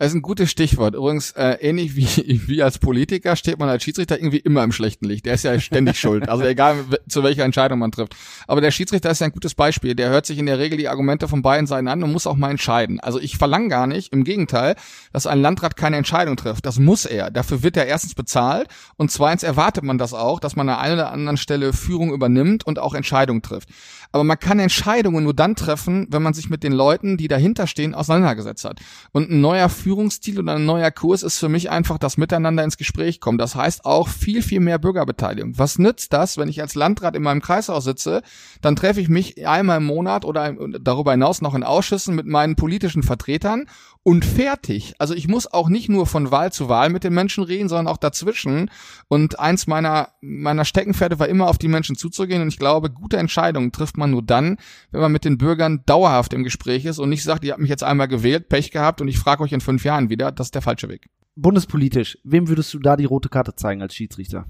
Das 0.00 0.12
ist 0.12 0.14
ein 0.14 0.22
gutes 0.22 0.50
Stichwort. 0.50 0.94
Übrigens, 0.94 1.32
äh, 1.32 1.58
ähnlich 1.60 1.94
wie, 1.94 2.06
wie 2.46 2.62
als 2.62 2.78
Politiker 2.78 3.36
steht 3.36 3.58
man 3.58 3.68
als 3.68 3.84
Schiedsrichter 3.84 4.18
irgendwie 4.18 4.38
immer 4.38 4.64
im 4.64 4.72
schlechten 4.72 5.04
Licht. 5.04 5.26
Der 5.26 5.34
ist 5.34 5.44
ja 5.44 5.60
ständig 5.60 6.00
schuld. 6.00 6.26
Also 6.26 6.42
egal, 6.44 6.86
zu 7.06 7.22
welcher 7.22 7.44
Entscheidung 7.44 7.80
man 7.80 7.92
trifft. 7.92 8.16
Aber 8.46 8.62
der 8.62 8.70
Schiedsrichter 8.70 9.10
ist 9.10 9.20
ja 9.20 9.26
ein 9.26 9.32
gutes 9.32 9.54
Beispiel. 9.54 9.94
Der 9.94 10.08
hört 10.08 10.24
sich 10.24 10.38
in 10.38 10.46
der 10.46 10.58
Regel 10.58 10.78
die 10.78 10.88
Argumente 10.88 11.28
von 11.28 11.42
beiden 11.42 11.66
Seiten 11.66 11.86
an 11.86 12.02
und 12.02 12.12
muss 12.12 12.26
auch 12.26 12.36
mal 12.36 12.50
entscheiden. 12.50 12.98
Also 12.98 13.20
ich 13.20 13.36
verlange 13.36 13.68
gar 13.68 13.86
nicht, 13.86 14.10
im 14.10 14.24
Gegenteil, 14.24 14.74
dass 15.12 15.26
ein 15.26 15.42
Landrat 15.42 15.76
keine 15.76 15.98
Entscheidung 15.98 16.38
trifft. 16.38 16.64
Das 16.64 16.78
muss 16.78 17.04
er. 17.04 17.30
Dafür 17.30 17.62
wird 17.62 17.76
er 17.76 17.84
erstens 17.84 18.14
bezahlt 18.14 18.68
und 18.96 19.10
zweitens 19.10 19.42
erwartet 19.42 19.84
man 19.84 19.98
das 19.98 20.14
auch, 20.14 20.40
dass 20.40 20.56
man 20.56 20.66
an 20.70 20.78
einer 20.78 20.94
oder 20.94 21.12
anderen 21.12 21.36
Stelle 21.36 21.74
Führung 21.74 22.14
übernimmt 22.14 22.66
und 22.66 22.78
auch 22.78 22.94
Entscheidungen 22.94 23.42
trifft. 23.42 23.68
Aber 24.12 24.24
man 24.24 24.38
kann 24.38 24.58
Entscheidungen 24.58 25.24
nur 25.24 25.34
dann 25.34 25.54
treffen, 25.54 26.06
wenn 26.10 26.22
man 26.22 26.34
sich 26.34 26.50
mit 26.50 26.64
den 26.64 26.72
Leuten, 26.72 27.16
die 27.16 27.28
dahinter 27.28 27.66
stehen, 27.66 27.94
auseinandergesetzt 27.94 28.64
hat. 28.64 28.80
Und 29.12 29.30
ein 29.30 29.40
neuer 29.40 29.68
Führungsstil 29.90 30.38
oder 30.38 30.54
ein 30.54 30.66
neuer 30.66 30.92
Kurs 30.92 31.24
ist 31.24 31.40
für 31.40 31.48
mich 31.48 31.68
einfach 31.68 31.98
das 31.98 32.16
Miteinander 32.16 32.62
ins 32.62 32.76
Gespräch 32.76 33.18
kommen. 33.18 33.38
Das 33.38 33.56
heißt 33.56 33.84
auch 33.84 34.06
viel, 34.06 34.40
viel 34.40 34.60
mehr 34.60 34.78
Bürgerbeteiligung. 34.78 35.58
Was 35.58 35.80
nützt 35.80 36.12
das, 36.12 36.38
wenn 36.38 36.48
ich 36.48 36.62
als 36.62 36.76
Landrat 36.76 37.16
in 37.16 37.24
meinem 37.24 37.42
Kreishaus 37.42 37.82
sitze, 37.82 38.22
dann 38.60 38.76
treffe 38.76 39.00
ich 39.00 39.08
mich 39.08 39.48
einmal 39.48 39.78
im 39.78 39.86
Monat 39.86 40.24
oder 40.24 40.54
darüber 40.80 41.10
hinaus 41.10 41.42
noch 41.42 41.56
in 41.56 41.64
Ausschüssen 41.64 42.14
mit 42.14 42.26
meinen 42.26 42.54
politischen 42.54 43.02
Vertretern 43.02 43.66
und 44.02 44.24
fertig. 44.24 44.94
Also 44.98 45.14
ich 45.14 45.28
muss 45.28 45.46
auch 45.46 45.68
nicht 45.68 45.88
nur 45.88 46.06
von 46.06 46.30
Wahl 46.30 46.52
zu 46.52 46.68
Wahl 46.68 46.88
mit 46.88 47.04
den 47.04 47.12
Menschen 47.12 47.44
reden, 47.44 47.68
sondern 47.68 47.86
auch 47.86 47.98
dazwischen. 47.98 48.70
Und 49.08 49.38
eins 49.38 49.66
meiner, 49.66 50.08
meiner 50.22 50.64
Steckenpferde 50.64 51.18
war 51.18 51.28
immer 51.28 51.48
auf 51.48 51.58
die 51.58 51.68
Menschen 51.68 51.96
zuzugehen. 51.96 52.40
Und 52.40 52.48
ich 52.48 52.58
glaube, 52.58 52.90
gute 52.90 53.18
Entscheidungen 53.18 53.72
trifft 53.72 53.98
man 53.98 54.10
nur 54.10 54.22
dann, 54.22 54.56
wenn 54.90 55.02
man 55.02 55.12
mit 55.12 55.24
den 55.24 55.36
Bürgern 55.36 55.82
dauerhaft 55.84 56.32
im 56.32 56.44
Gespräch 56.44 56.86
ist 56.86 56.98
und 56.98 57.10
nicht 57.10 57.22
sagt, 57.22 57.44
ihr 57.44 57.52
habt 57.52 57.60
mich 57.60 57.70
jetzt 57.70 57.84
einmal 57.84 58.08
gewählt, 58.08 58.48
Pech 58.48 58.70
gehabt 58.70 59.00
und 59.00 59.08
ich 59.08 59.18
frage 59.18 59.42
euch 59.42 59.52
in 59.52 59.60
fünf 59.60 59.84
Jahren 59.84 60.08
wieder. 60.08 60.32
Das 60.32 60.48
ist 60.48 60.54
der 60.54 60.62
falsche 60.62 60.88
Weg. 60.88 61.10
Bundespolitisch, 61.36 62.18
wem 62.24 62.48
würdest 62.48 62.72
du 62.72 62.78
da 62.78 62.96
die 62.96 63.04
rote 63.04 63.28
Karte 63.28 63.54
zeigen 63.54 63.82
als 63.82 63.94
Schiedsrichter? 63.94 64.46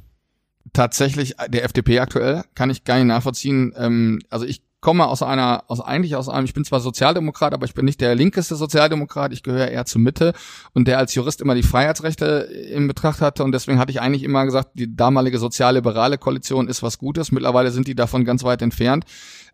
Tatsächlich 0.73 1.35
der 1.49 1.65
FDP 1.65 1.99
aktuell 1.99 2.45
kann 2.55 2.71
ich 2.71 2.85
gar 2.85 2.97
nicht 2.97 3.07
nachvollziehen. 3.07 3.73
Ähm, 3.77 4.21
also 4.29 4.47
ich 4.47 4.63
komme 4.81 5.07
aus 5.07 5.23
einer, 5.23 5.65
aus 5.69 5.81
eigentlich 5.81 6.17
aus 6.17 6.29
einem, 6.29 6.45
ich 6.45 6.55
bin 6.55 6.65
zwar 6.65 6.81
Sozialdemokrat, 6.81 7.53
aber 7.53 7.67
ich 7.67 7.75
bin 7.75 7.85
nicht 7.85 8.01
der 8.01 8.15
linkeste 8.15 8.57
Sozialdemokrat, 8.57 9.33
ich 9.33 9.43
gehöre 9.43 9.69
eher 9.69 9.85
zur 9.85 10.01
Mitte 10.01 10.33
und 10.73 10.89
der 10.89 10.99
als 10.99 11.15
Jurist 11.15 11.41
immer 11.41 11.55
die 11.55 11.63
Freiheitsrechte 11.63 12.49
in 12.73 12.89
Betracht 12.89 13.21
hatte 13.21 13.45
und 13.45 13.53
deswegen 13.53 13.79
hatte 13.79 13.93
ich 13.93 14.01
eigentlich 14.01 14.23
immer 14.23 14.45
gesagt, 14.45 14.71
die 14.75 14.95
damalige 14.97 15.39
sozialliberale 15.39 16.19
Koalition 16.19 16.69
ist 16.69 16.83
was 16.83 16.99
Gutes. 16.99 17.33
Mittlerweile 17.33 17.71
sind 17.71 17.89
die 17.89 17.95
davon 17.95 18.25
ganz 18.25 18.43
weit 18.43 18.63
entfernt. 18.63 19.05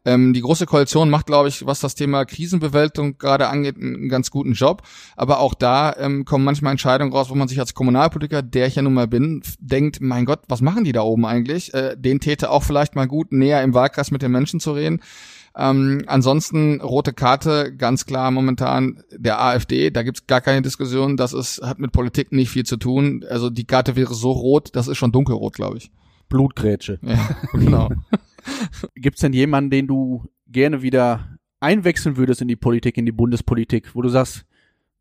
Ähm, 0.07 0.33
die 0.33 0.41
Große 0.41 0.67
Koalition 0.67 1.11
macht, 1.11 1.27
glaube 1.27 1.49
ich, 1.49 1.67
was 1.67 1.81
das 1.81 1.97
Thema 1.97 2.25
Krisenbewältigung 2.25 3.19
gerade 3.19 3.49
angeht, 3.49 3.77
einen 3.77 4.09
ganz 4.09 4.31
guten 4.31 4.53
Job. 4.53 4.83
Aber 5.17 5.41
auch 5.41 5.53
da 5.53 5.95
ähm, 5.99 6.25
kommen 6.25 6.45
manchmal 6.45 6.71
Entscheidungen 6.71 7.13
raus, 7.13 7.29
wo 7.29 7.35
man 7.35 7.49
sich 7.49 7.59
als 7.59 7.75
Kommunalpolitiker, 7.75 8.41
der 8.43 8.69
ich 8.69 8.77
ja 8.77 8.83
nun 8.83 8.95
mal 8.95 9.09
bin, 9.09 9.43
denkt, 9.59 10.01
mein 10.01 10.25
Gott, 10.25 10.41
was 10.47 10.61
machen 10.61 10.85
die 10.85 10.93
da 10.93 11.03
oben 11.03 11.27
eigentlich? 11.27 11.75
Äh, 11.75 11.97
den 11.99 12.21
täte 12.21 12.51
auch 12.51 12.63
vielleicht 12.63 12.95
mal 12.95 13.09
gut, 13.09 13.33
näher 13.33 13.65
im 13.65 13.75
Wahlkreis 13.75 14.13
mit 14.13 14.23
den 14.23 14.31
Menschen 14.31 14.61
zu 14.61 14.73
reden. 14.73 15.01
Ähm, 15.59 16.05
ansonsten 16.07 16.83
rote 16.83 17.15
Karte, 17.15 17.75
ganz 17.75 18.05
klar 18.05 18.31
momentan 18.31 19.03
der 19.11 19.41
AfD, 19.41 19.91
da 19.91 20.03
gibt's 20.03 20.27
gar 20.27 20.43
keine 20.43 20.61
Diskussion, 20.61 21.17
das 21.17 21.33
ist, 21.33 21.63
hat 21.63 21.79
mit 21.79 21.93
Politik 21.93 22.31
nicht 22.31 22.51
viel 22.51 22.65
zu 22.65 22.77
tun. 22.77 23.25
Also 23.29 23.49
die 23.49 23.65
Karte 23.65 23.97
wäre 23.97 24.15
so 24.15 24.33
rot, 24.33 24.71
das 24.75 24.87
ist 24.87 24.99
schon 24.99 25.13
dunkelrot, 25.13 25.55
glaube 25.55 25.79
ich. 25.79 25.91
Blutgrätsche. 26.29 26.99
Ja, 27.03 27.37
genau. 27.53 27.91
Gibt's 28.95 29.23
denn 29.23 29.33
jemanden, 29.33 29.71
den 29.71 29.87
du 29.87 30.25
gerne 30.47 30.83
wieder 30.83 31.39
einwechseln 31.61 32.19
würdest 32.19 32.43
in 32.43 32.49
die 32.49 32.57
Politik, 32.57 32.99
in 32.99 33.07
die 33.07 33.13
Bundespolitik, 33.13 33.95
wo 33.95 34.03
du 34.03 34.11
sagst, 34.11 34.45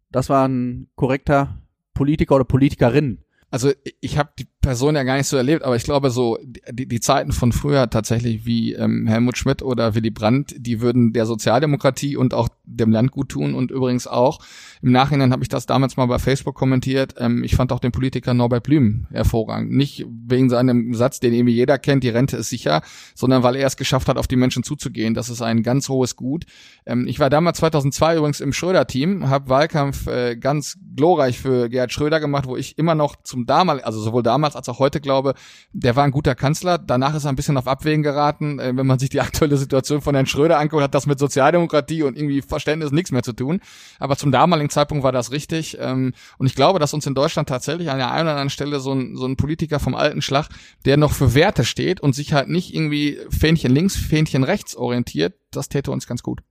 das 0.10 0.30
war 0.30 0.48
ein 0.48 0.88
korrekter 0.96 1.62
Politiker 1.94 2.36
oder 2.36 2.46
Politikerin? 2.46 3.20
Also 3.52 3.72
ich 4.00 4.18
habe 4.18 4.30
die 4.40 4.48
Person 4.66 4.96
ja 4.96 5.04
gar 5.04 5.18
nicht 5.18 5.28
so 5.28 5.38
erlebt, 5.38 5.64
aber 5.64 5.76
ich 5.76 5.84
glaube 5.84 6.10
so 6.10 6.40
die, 6.44 6.88
die 6.88 7.00
Zeiten 7.00 7.32
von 7.32 7.52
früher 7.52 7.88
tatsächlich 7.88 8.48
wie 8.48 8.74
ähm, 8.74 9.06
Helmut 9.06 9.38
Schmidt 9.38 9.62
oder 9.62 9.94
Willy 9.94 10.10
Brandt, 10.10 10.56
die 10.58 10.82
würden 10.82 11.14
der 11.14 11.28
Sozialdemokratie 11.28 12.18
und 12.18 12.34
auch 12.34 12.50
dem 12.64 12.92
Land 12.92 13.12
gut 13.12 13.30
tun 13.30 13.54
und 13.54 13.70
übrigens 13.70 14.08
auch 14.08 14.40
im 14.82 14.92
Nachhinein 14.92 15.32
habe 15.32 15.44
ich 15.44 15.50
das 15.50 15.66
damals 15.66 15.98
mal 15.98 16.08
bei 16.08 16.20
Facebook 16.20 16.56
kommentiert. 16.56 17.16
Ähm, 17.18 17.44
ich 17.44 17.56
fand 17.56 17.72
auch 17.72 17.80
den 17.80 17.92
Politiker 17.92 18.34
Norbert 18.34 18.64
Blüm 18.64 19.06
hervorragend, 19.12 19.72
nicht 19.72 20.06
wegen 20.08 20.50
seinem 20.50 20.94
Satz, 20.94 21.20
den 21.20 21.34
irgendwie 21.34 21.54
jeder 21.54 21.78
kennt, 21.78 22.04
die 22.04 22.10
Rente 22.10 22.38
ist 22.38 22.50
sicher, 22.50 22.82
sondern 23.14 23.44
weil 23.44 23.56
er 23.56 23.68
es 23.68 23.78
geschafft 23.78 24.08
hat, 24.08 24.18
auf 24.18 24.28
die 24.28 24.36
Menschen 24.36 24.64
zuzugehen. 24.64 25.14
Das 25.14 25.30
ist 25.30 25.42
ein 25.42 25.64
ganz 25.64 25.90
hohes 25.90 26.16
Gut. 26.16 26.46
Ähm, 26.86 27.06
ich 27.08 27.20
war 27.20 27.30
damals 27.30 27.60
2002 27.60 28.18
übrigens 28.18 28.42
im 28.42 28.52
Schröder-Team, 28.52 29.30
habe 29.30 29.50
Wahlkampf 29.50 30.08
äh, 30.08 30.36
ganz 30.36 30.78
glorreich 30.96 31.40
für 31.40 31.70
Gerhard 31.70 31.92
Schröder 31.92 32.20
gemacht, 32.20 32.48
wo 32.48 32.58
ich 32.58 32.78
immer 32.78 32.96
noch 32.96 33.16
zum 33.24 33.46
damaligen, 33.46 33.86
also 33.86 34.00
sowohl 34.02 34.24
damals 34.24 34.55
als 34.56 34.70
auch 34.70 34.80
heute 34.80 35.02
glaube, 35.02 35.34
der 35.74 35.96
war 35.96 36.04
ein 36.04 36.12
guter 36.12 36.36
Kanzler. 36.36 36.78
Danach 36.78 37.16
ist 37.16 37.26
er 37.26 37.30
ein 37.30 37.36
bisschen 37.36 37.58
auf 37.58 37.68
Abwägen 37.68 38.04
geraten. 38.04 38.60
Äh, 38.60 38.76
wenn 38.76 38.88
man 38.88 39.00
sich 39.00 39.10
die 39.10 39.22
aktuelle 39.26 39.58
Situation 39.58 40.02
von 40.02 40.16
Herrn 40.16 40.26
Schröder 40.26 40.60
anguckt, 40.60 40.84
hat 40.84 40.96
das 40.96 41.06
mit 41.06 41.20
Sozialdemokratie 41.20 42.04
und 42.04 42.18
irgendwie 42.18 42.42
Verständnis 42.42 42.92
nichts 42.92 43.12
mehr 43.12 43.24
zu 43.24 43.34
tun. 43.34 43.62
Aber 44.00 44.18
zum 44.18 44.32
damaligen 44.32 44.70
Zeitpunkt 44.70 45.04
war 45.04 45.12
das 45.12 45.32
richtig. 45.32 45.78
Ähm, 45.80 46.14
und 46.38 46.48
ich 46.48 46.56
glaube, 46.56 46.80
dass 46.80 46.94
uns 46.94 47.06
in 47.06 47.16
Deutschland 47.16 47.50
tatsächlich 47.50 47.90
an 47.90 47.98
der 47.98 48.12
einen 48.12 48.24
oder 48.24 48.32
anderen 48.32 48.50
Stelle 48.50 48.80
so 48.80 48.94
ein, 48.94 49.16
so 49.16 49.26
ein 49.26 49.38
Politiker 49.38 49.80
vom 49.80 49.96
alten 49.96 50.22
Schlag, 50.22 50.48
der 50.86 50.98
noch 50.98 51.12
für 51.12 51.34
Werte 51.36 51.66
steht 51.66 52.00
und 52.02 52.16
sich 52.16 52.34
halt 52.34 52.50
nicht 52.50 52.74
irgendwie 52.74 53.20
Fähnchen 53.30 53.72
links, 53.72 53.96
Fähnchen 53.96 54.44
rechts 54.44 54.76
orientiert, 54.76 55.36
das 55.52 55.70
täte 55.70 55.92
uns 55.92 56.08
ganz 56.08 56.24
gut. 56.24 56.42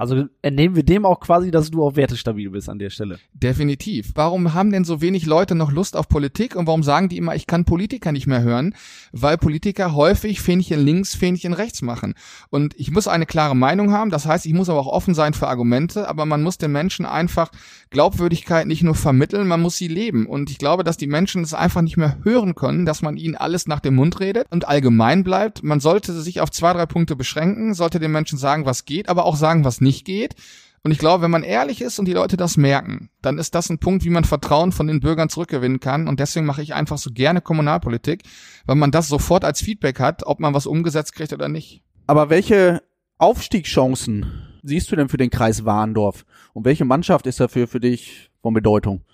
Also 0.00 0.24
entnehmen 0.40 0.76
wir 0.76 0.82
dem 0.82 1.04
auch 1.04 1.20
quasi, 1.20 1.50
dass 1.50 1.70
du 1.70 1.84
auch 1.84 1.94
wertestabil 1.94 2.48
bist 2.48 2.70
an 2.70 2.78
der 2.78 2.88
Stelle. 2.88 3.18
Definitiv. 3.34 4.12
Warum 4.14 4.54
haben 4.54 4.72
denn 4.72 4.84
so 4.84 5.02
wenig 5.02 5.26
Leute 5.26 5.54
noch 5.54 5.70
Lust 5.70 5.94
auf 5.94 6.08
Politik 6.08 6.56
und 6.56 6.66
warum 6.66 6.82
sagen 6.82 7.10
die 7.10 7.18
immer, 7.18 7.34
ich 7.34 7.46
kann 7.46 7.66
Politiker 7.66 8.10
nicht 8.10 8.26
mehr 8.26 8.40
hören? 8.40 8.74
Weil 9.12 9.36
Politiker 9.36 9.94
häufig 9.94 10.40
Fähnchen 10.40 10.82
links, 10.82 11.14
Fähnchen 11.14 11.52
rechts 11.52 11.82
machen. 11.82 12.14
Und 12.48 12.72
ich 12.80 12.90
muss 12.90 13.08
eine 13.08 13.26
klare 13.26 13.54
Meinung 13.54 13.92
haben, 13.92 14.08
das 14.08 14.24
heißt, 14.24 14.46
ich 14.46 14.54
muss 14.54 14.70
aber 14.70 14.80
auch 14.80 14.86
offen 14.86 15.12
sein 15.12 15.34
für 15.34 15.48
Argumente, 15.48 16.08
aber 16.08 16.24
man 16.24 16.42
muss 16.42 16.56
den 16.56 16.72
Menschen 16.72 17.04
einfach 17.04 17.50
Glaubwürdigkeit 17.90 18.66
nicht 18.66 18.82
nur 18.82 18.94
vermitteln, 18.94 19.46
man 19.46 19.60
muss 19.60 19.76
sie 19.76 19.88
leben. 19.88 20.24
Und 20.24 20.48
ich 20.48 20.56
glaube, 20.56 20.82
dass 20.82 20.96
die 20.96 21.08
Menschen 21.08 21.42
es 21.42 21.52
einfach 21.52 21.82
nicht 21.82 21.98
mehr 21.98 22.16
hören 22.24 22.54
können, 22.54 22.86
dass 22.86 23.02
man 23.02 23.18
ihnen 23.18 23.36
alles 23.36 23.66
nach 23.66 23.80
dem 23.80 23.96
Mund 23.96 24.18
redet 24.18 24.46
und 24.48 24.66
allgemein 24.66 25.24
bleibt. 25.24 25.62
Man 25.62 25.80
sollte 25.80 26.14
sich 26.14 26.40
auf 26.40 26.50
zwei, 26.50 26.72
drei 26.72 26.86
Punkte 26.86 27.16
beschränken, 27.16 27.74
sollte 27.74 28.00
den 28.00 28.12
Menschen 28.12 28.38
sagen, 28.38 28.64
was 28.64 28.86
geht, 28.86 29.10
aber 29.10 29.26
auch 29.26 29.36
sagen, 29.36 29.62
was 29.62 29.82
nicht 29.82 29.89
nicht 29.90 30.04
geht. 30.04 30.36
Und 30.82 30.92
ich 30.92 30.98
glaube, 30.98 31.22
wenn 31.22 31.30
man 31.30 31.42
ehrlich 31.42 31.82
ist 31.82 31.98
und 31.98 32.06
die 32.06 32.14
Leute 32.14 32.38
das 32.38 32.56
merken, 32.56 33.10
dann 33.20 33.36
ist 33.38 33.54
das 33.54 33.68
ein 33.68 33.78
Punkt, 33.78 34.04
wie 34.04 34.10
man 34.10 34.24
Vertrauen 34.24 34.72
von 34.72 34.86
den 34.86 35.00
Bürgern 35.00 35.28
zurückgewinnen 35.28 35.80
kann. 35.80 36.08
Und 36.08 36.20
deswegen 36.20 36.46
mache 36.46 36.62
ich 36.62 36.72
einfach 36.72 36.96
so 36.96 37.10
gerne 37.12 37.42
Kommunalpolitik, 37.42 38.22
weil 38.64 38.76
man 38.76 38.90
das 38.90 39.08
sofort 39.08 39.44
als 39.44 39.60
Feedback 39.60 40.00
hat, 40.00 40.26
ob 40.26 40.40
man 40.40 40.54
was 40.54 40.66
umgesetzt 40.66 41.14
kriegt 41.14 41.34
oder 41.34 41.48
nicht. 41.48 41.82
Aber 42.06 42.30
welche 42.30 42.82
Aufstiegschancen 43.18 44.26
siehst 44.62 44.90
du 44.90 44.96
denn 44.96 45.10
für 45.10 45.18
den 45.18 45.30
Kreis 45.30 45.66
Warndorf? 45.66 46.24
Und 46.54 46.64
welche 46.64 46.86
Mannschaft 46.86 47.26
ist 47.26 47.40
dafür 47.40 47.66
für 47.66 47.80
dich 47.80 48.30
von 48.40 48.54
Bedeutung? 48.54 49.04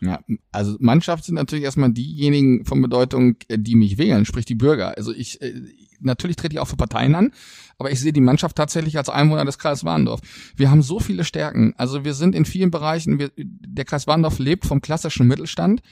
Ja, 0.00 0.20
also 0.52 0.76
Mannschaft 0.78 1.24
sind 1.24 1.36
natürlich 1.36 1.64
erstmal 1.64 1.90
diejenigen 1.90 2.64
von 2.66 2.82
Bedeutung, 2.82 3.36
die 3.50 3.74
mich 3.74 3.98
wählen, 3.98 4.26
sprich 4.26 4.44
die 4.44 4.54
Bürger. 4.54 4.96
Also 4.96 5.12
ich, 5.12 5.40
äh, 5.40 5.54
natürlich 6.00 6.36
trete 6.36 6.54
ich 6.54 6.60
auch 6.60 6.68
für 6.68 6.76
Parteien 6.76 7.14
an, 7.14 7.32
aber 7.78 7.90
ich 7.90 8.00
sehe 8.00 8.12
die 8.12 8.20
Mannschaft 8.20 8.56
tatsächlich 8.56 8.96
als 8.96 9.08
Einwohner 9.08 9.44
des 9.44 9.58
Kreis 9.58 9.84
Warndorf. 9.84 10.20
Wir 10.56 10.70
haben 10.70 10.82
so 10.82 11.00
viele 11.00 11.24
Stärken. 11.24 11.74
Also 11.76 12.04
wir 12.04 12.14
sind 12.14 12.34
in 12.34 12.44
vielen 12.44 12.70
Bereichen, 12.70 13.18
wir, 13.18 13.30
der 13.36 13.84
Kreis 13.84 14.06
Warndorf 14.06 14.38
lebt 14.38 14.66
vom 14.66 14.80
klassischen 14.80 15.26
Mittelstand 15.26 15.82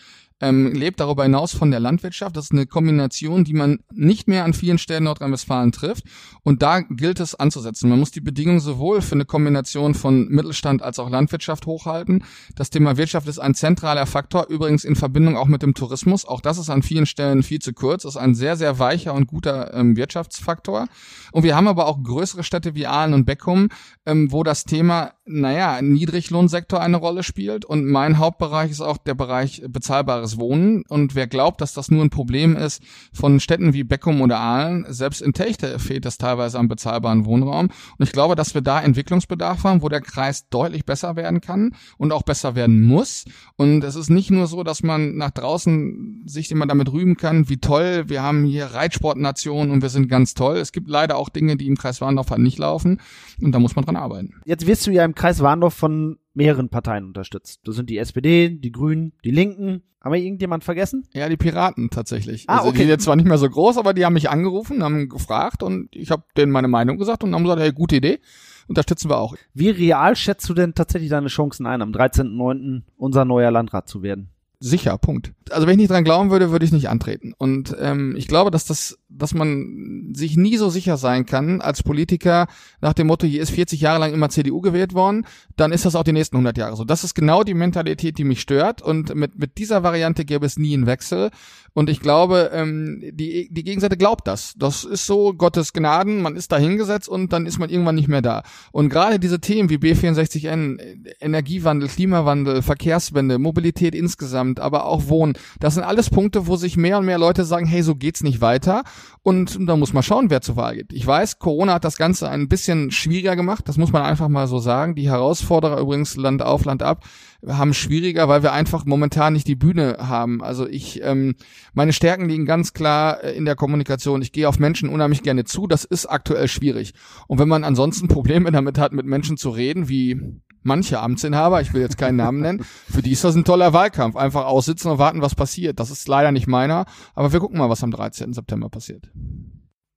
ähm, 0.44 0.72
lebt 0.72 1.00
darüber 1.00 1.22
hinaus 1.22 1.54
von 1.54 1.70
der 1.70 1.80
Landwirtschaft. 1.80 2.36
Das 2.36 2.46
ist 2.46 2.52
eine 2.52 2.66
Kombination, 2.66 3.44
die 3.44 3.54
man 3.54 3.78
nicht 3.92 4.28
mehr 4.28 4.44
an 4.44 4.52
vielen 4.52 4.78
Stellen 4.78 5.04
Nordrhein-Westfalen 5.04 5.72
trifft. 5.72 6.04
Und 6.42 6.62
da 6.62 6.80
gilt 6.80 7.20
es 7.20 7.34
anzusetzen. 7.34 7.88
Man 7.88 7.98
muss 7.98 8.10
die 8.10 8.20
Bedingungen 8.20 8.60
sowohl 8.60 9.00
für 9.00 9.14
eine 9.14 9.24
Kombination 9.24 9.94
von 9.94 10.28
Mittelstand 10.28 10.82
als 10.82 10.98
auch 10.98 11.08
Landwirtschaft 11.08 11.66
hochhalten. 11.66 12.24
Das 12.54 12.68
Thema 12.68 12.98
Wirtschaft 12.98 13.26
ist 13.26 13.38
ein 13.38 13.54
zentraler 13.54 14.06
Faktor, 14.06 14.48
übrigens 14.48 14.84
in 14.84 14.96
Verbindung 14.96 15.36
auch 15.36 15.46
mit 15.46 15.62
dem 15.62 15.74
Tourismus. 15.74 16.26
Auch 16.26 16.42
das 16.42 16.58
ist 16.58 16.68
an 16.68 16.82
vielen 16.82 17.06
Stellen 17.06 17.42
viel 17.42 17.60
zu 17.60 17.72
kurz. 17.72 18.02
Das 18.02 18.16
ist 18.16 18.20
ein 18.20 18.34
sehr, 18.34 18.56
sehr 18.56 18.78
weicher 18.78 19.14
und 19.14 19.26
guter 19.26 19.72
ähm, 19.72 19.96
Wirtschaftsfaktor. 19.96 20.88
Und 21.32 21.42
wir 21.42 21.56
haben 21.56 21.68
aber 21.68 21.86
auch 21.86 22.02
größere 22.02 22.44
Städte 22.44 22.74
wie 22.74 22.86
Aalen 22.86 23.14
und 23.14 23.24
Beckum, 23.24 23.68
ähm, 24.04 24.30
wo 24.30 24.42
das 24.42 24.64
Thema, 24.64 25.12
naja, 25.26 25.80
Niedriglohnsektor 25.82 26.80
eine 26.80 26.96
Rolle 26.96 27.22
spielt. 27.22 27.64
Und 27.64 27.86
mein 27.86 28.18
Hauptbereich 28.18 28.70
ist 28.70 28.80
auch 28.80 28.98
der 28.98 29.14
Bereich 29.14 29.62
bezahlbare 29.66 30.04
bezahlbares 30.04 30.38
Wohnen. 30.38 30.84
Und 30.88 31.14
wer 31.14 31.26
glaubt, 31.26 31.60
dass 31.60 31.74
das 31.74 31.90
nur 31.90 32.04
ein 32.04 32.10
Problem 32.10 32.56
ist 32.56 32.82
von 33.12 33.40
Städten 33.40 33.72
wie 33.72 33.84
Beckum 33.84 34.20
oder 34.20 34.38
Aalen, 34.38 34.86
selbst 34.88 35.22
in 35.22 35.32
Techte 35.32 35.78
fehlt 35.78 36.06
es 36.06 36.18
teilweise 36.18 36.58
am 36.58 36.68
bezahlbaren 36.68 37.24
Wohnraum. 37.24 37.66
Und 37.66 38.06
ich 38.06 38.12
glaube, 38.12 38.34
dass 38.34 38.54
wir 38.54 38.60
da 38.60 38.80
Entwicklungsbedarf 38.80 39.64
haben, 39.64 39.82
wo 39.82 39.88
der 39.88 40.00
Kreis 40.00 40.48
deutlich 40.48 40.84
besser 40.84 41.16
werden 41.16 41.40
kann 41.40 41.74
und 41.98 42.12
auch 42.12 42.22
besser 42.22 42.54
werden 42.54 42.82
muss. 42.82 43.24
Und 43.56 43.84
es 43.84 43.96
ist 43.96 44.10
nicht 44.10 44.30
nur 44.30 44.46
so, 44.46 44.62
dass 44.62 44.82
man 44.82 45.16
nach 45.16 45.30
draußen 45.30 46.22
sich 46.26 46.50
immer 46.50 46.66
damit 46.66 46.92
rühmen 46.92 47.16
kann, 47.16 47.48
wie 47.48 47.58
toll, 47.58 48.04
wir 48.08 48.22
haben 48.22 48.44
hier 48.44 48.66
Reitsportnationen 48.66 49.70
und 49.70 49.82
wir 49.82 49.88
sind 49.88 50.08
ganz 50.08 50.34
toll. 50.34 50.56
Es 50.56 50.72
gibt 50.72 50.88
leider 50.88 51.16
auch 51.16 51.28
Dinge, 51.28 51.56
die 51.56 51.66
im 51.66 51.76
Kreis 51.76 52.00
Warndorf 52.00 52.30
halt 52.30 52.40
nicht 52.40 52.58
laufen. 52.58 53.00
Und 53.40 53.52
da 53.52 53.58
muss 53.58 53.76
man 53.76 53.84
dran 53.84 53.96
arbeiten. 53.96 54.34
Jetzt 54.44 54.66
wirst 54.66 54.86
du 54.86 54.90
ja 54.90 55.04
im 55.04 55.13
Kreis 55.14 55.40
Warndorf 55.40 55.74
von 55.74 56.18
mehreren 56.34 56.68
Parteien 56.68 57.04
unterstützt. 57.04 57.60
Das 57.64 57.76
sind 57.76 57.90
die 57.90 57.98
SPD, 57.98 58.50
die 58.50 58.72
Grünen, 58.72 59.12
die 59.24 59.30
Linken. 59.30 59.82
Haben 60.00 60.12
wir 60.12 60.20
irgendjemand 60.20 60.64
vergessen? 60.64 61.08
Ja, 61.14 61.28
die 61.30 61.38
Piraten 61.38 61.88
tatsächlich. 61.88 62.44
Ah, 62.48 62.58
also 62.58 62.68
okay. 62.68 62.72
die 62.72 62.82
sind 62.82 62.90
jetzt 62.90 63.04
zwar 63.04 63.16
nicht 63.16 63.26
mehr 63.26 63.38
so 63.38 63.48
groß, 63.48 63.78
aber 63.78 63.94
die 63.94 64.04
haben 64.04 64.12
mich 64.12 64.28
angerufen, 64.28 64.82
haben 64.82 65.08
gefragt 65.08 65.62
und 65.62 65.94
ich 65.96 66.10
habe 66.10 66.24
denen 66.36 66.52
meine 66.52 66.68
Meinung 66.68 66.98
gesagt 66.98 67.24
und 67.24 67.34
haben 67.34 67.44
gesagt, 67.44 67.62
hey, 67.62 67.72
gute 67.72 67.96
Idee. 67.96 68.20
Unterstützen 68.66 69.10
wir 69.10 69.18
auch. 69.18 69.34
Wie 69.52 69.70
real 69.70 70.16
schätzt 70.16 70.48
du 70.48 70.54
denn 70.54 70.74
tatsächlich 70.74 71.10
deine 71.10 71.28
Chancen 71.28 71.66
ein, 71.66 71.82
am 71.82 71.92
13.09. 71.92 72.82
unser 72.96 73.24
neuer 73.24 73.50
Landrat 73.50 73.88
zu 73.88 74.02
werden? 74.02 74.33
Sicher, 74.66 74.96
Punkt. 74.96 75.34
Also 75.50 75.66
wenn 75.66 75.74
ich 75.74 75.80
nicht 75.80 75.90
dran 75.90 76.04
glauben 76.04 76.30
würde, 76.30 76.50
würde 76.50 76.64
ich 76.64 76.72
nicht 76.72 76.88
antreten. 76.88 77.34
Und 77.36 77.76
ähm, 77.78 78.14
ich 78.16 78.28
glaube, 78.28 78.50
dass 78.50 78.64
das, 78.64 78.98
dass 79.10 79.34
man 79.34 80.14
sich 80.14 80.38
nie 80.38 80.56
so 80.56 80.70
sicher 80.70 80.96
sein 80.96 81.26
kann 81.26 81.60
als 81.60 81.82
Politiker 81.82 82.46
nach 82.80 82.94
dem 82.94 83.08
Motto, 83.08 83.26
hier 83.26 83.42
ist 83.42 83.50
40 83.50 83.82
Jahre 83.82 84.00
lang 84.00 84.14
immer 84.14 84.30
CDU 84.30 84.62
gewählt 84.62 84.94
worden, 84.94 85.26
dann 85.56 85.70
ist 85.70 85.84
das 85.84 85.94
auch 85.94 86.02
die 86.02 86.14
nächsten 86.14 86.36
100 86.36 86.56
Jahre 86.56 86.76
so. 86.76 86.84
Das 86.84 87.04
ist 87.04 87.12
genau 87.12 87.44
die 87.44 87.52
Mentalität, 87.52 88.16
die 88.16 88.24
mich 88.24 88.40
stört. 88.40 88.80
Und 88.80 89.14
mit 89.14 89.38
mit 89.38 89.58
dieser 89.58 89.82
Variante 89.82 90.24
gäbe 90.24 90.46
es 90.46 90.58
nie 90.58 90.72
einen 90.72 90.86
Wechsel. 90.86 91.30
Und 91.74 91.90
ich 91.90 92.00
glaube, 92.00 92.50
ähm, 92.54 93.02
die 93.12 93.50
die 93.50 93.64
Gegenseite 93.64 93.98
glaubt 93.98 94.26
das. 94.26 94.54
Das 94.56 94.84
ist 94.84 95.04
so 95.04 95.34
Gottes 95.34 95.74
Gnaden. 95.74 96.22
Man 96.22 96.36
ist 96.36 96.52
da 96.52 96.56
hingesetzt 96.56 97.10
und 97.10 97.34
dann 97.34 97.44
ist 97.44 97.58
man 97.58 97.68
irgendwann 97.68 97.96
nicht 97.96 98.08
mehr 98.08 98.22
da. 98.22 98.44
Und 98.72 98.88
gerade 98.88 99.18
diese 99.18 99.40
Themen 99.40 99.68
wie 99.68 99.76
B64N, 99.76 100.78
Energiewandel, 101.20 101.90
Klimawandel, 101.90 102.62
Verkehrswende, 102.62 103.38
Mobilität 103.38 103.94
insgesamt, 103.94 104.53
aber 104.60 104.86
auch 104.86 105.08
Wohnen, 105.08 105.34
das 105.60 105.74
sind 105.74 105.84
alles 105.84 106.10
Punkte, 106.10 106.46
wo 106.46 106.56
sich 106.56 106.76
mehr 106.76 106.98
und 106.98 107.06
mehr 107.06 107.18
Leute 107.18 107.44
sagen, 107.44 107.66
hey, 107.66 107.82
so 107.82 107.94
geht's 107.94 108.22
nicht 108.22 108.40
weiter. 108.40 108.82
Und 109.22 109.58
da 109.60 109.76
muss 109.76 109.92
man 109.92 110.02
schauen, 110.02 110.30
wer 110.30 110.40
zur 110.40 110.56
Wahl 110.56 110.76
geht. 110.76 110.92
Ich 110.92 111.06
weiß, 111.06 111.38
Corona 111.38 111.74
hat 111.74 111.84
das 111.84 111.96
Ganze 111.96 112.28
ein 112.28 112.48
bisschen 112.48 112.90
schwieriger 112.90 113.36
gemacht. 113.36 113.68
Das 113.68 113.78
muss 113.78 113.92
man 113.92 114.02
einfach 114.02 114.28
mal 114.28 114.46
so 114.46 114.58
sagen. 114.58 114.94
Die 114.94 115.08
Herausforderer 115.08 115.80
übrigens 115.80 116.16
Land 116.16 116.42
auf, 116.42 116.64
Land 116.64 116.82
ab 116.82 117.04
haben 117.46 117.74
schwieriger, 117.74 118.28
weil 118.28 118.42
wir 118.42 118.52
einfach 118.52 118.84
momentan 118.84 119.32
nicht 119.32 119.46
die 119.46 119.56
Bühne 119.56 119.96
haben. 120.00 120.42
Also 120.42 120.66
ich, 120.66 121.02
ähm, 121.02 121.34
meine 121.72 121.92
Stärken 121.92 122.28
liegen 122.28 122.46
ganz 122.46 122.72
klar 122.72 123.22
äh, 123.22 123.32
in 123.32 123.44
der 123.44 123.56
Kommunikation. 123.56 124.22
Ich 124.22 124.32
gehe 124.32 124.48
auf 124.48 124.58
Menschen 124.58 124.88
unheimlich 124.88 125.22
gerne 125.22 125.44
zu. 125.44 125.66
Das 125.66 125.84
ist 125.84 126.06
aktuell 126.06 126.48
schwierig. 126.48 126.94
Und 127.26 127.38
wenn 127.38 127.48
man 127.48 127.64
ansonsten 127.64 128.08
Probleme 128.08 128.50
damit 128.52 128.78
hat, 128.78 128.92
mit 128.92 129.06
Menschen 129.06 129.36
zu 129.36 129.50
reden, 129.50 129.88
wie 129.88 130.40
manche 130.64 131.00
Amtsinhaber, 131.00 131.60
ich 131.60 131.72
will 131.72 131.80
jetzt 131.80 131.98
keinen 131.98 132.16
Namen 132.16 132.40
nennen, 132.40 132.64
für 132.90 133.02
die 133.02 133.12
ist 133.12 133.24
das 133.24 133.36
ein 133.36 133.44
toller 133.44 133.72
Wahlkampf. 133.72 134.16
Einfach 134.16 134.46
aussitzen 134.46 134.90
und 134.90 134.98
warten, 134.98 135.22
was 135.22 135.34
passiert. 135.34 135.78
Das 135.78 135.90
ist 135.90 136.08
leider 136.08 136.32
nicht 136.32 136.46
meiner, 136.46 136.86
aber 137.14 137.32
wir 137.32 137.40
gucken 137.40 137.58
mal, 137.58 137.70
was 137.70 137.84
am 137.84 137.90
13. 137.90 138.32
September 138.32 138.68
passiert. 138.68 139.10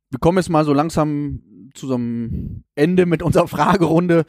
Wir 0.10 0.20
kommen 0.20 0.38
jetzt 0.38 0.50
mal 0.50 0.66
so 0.66 0.74
langsam 0.74 1.42
zu 1.74 1.88
so 1.88 1.96
einem 1.96 2.64
Ende 2.76 3.06
mit 3.06 3.22
unserer 3.22 3.48
Fragerunde. 3.48 4.26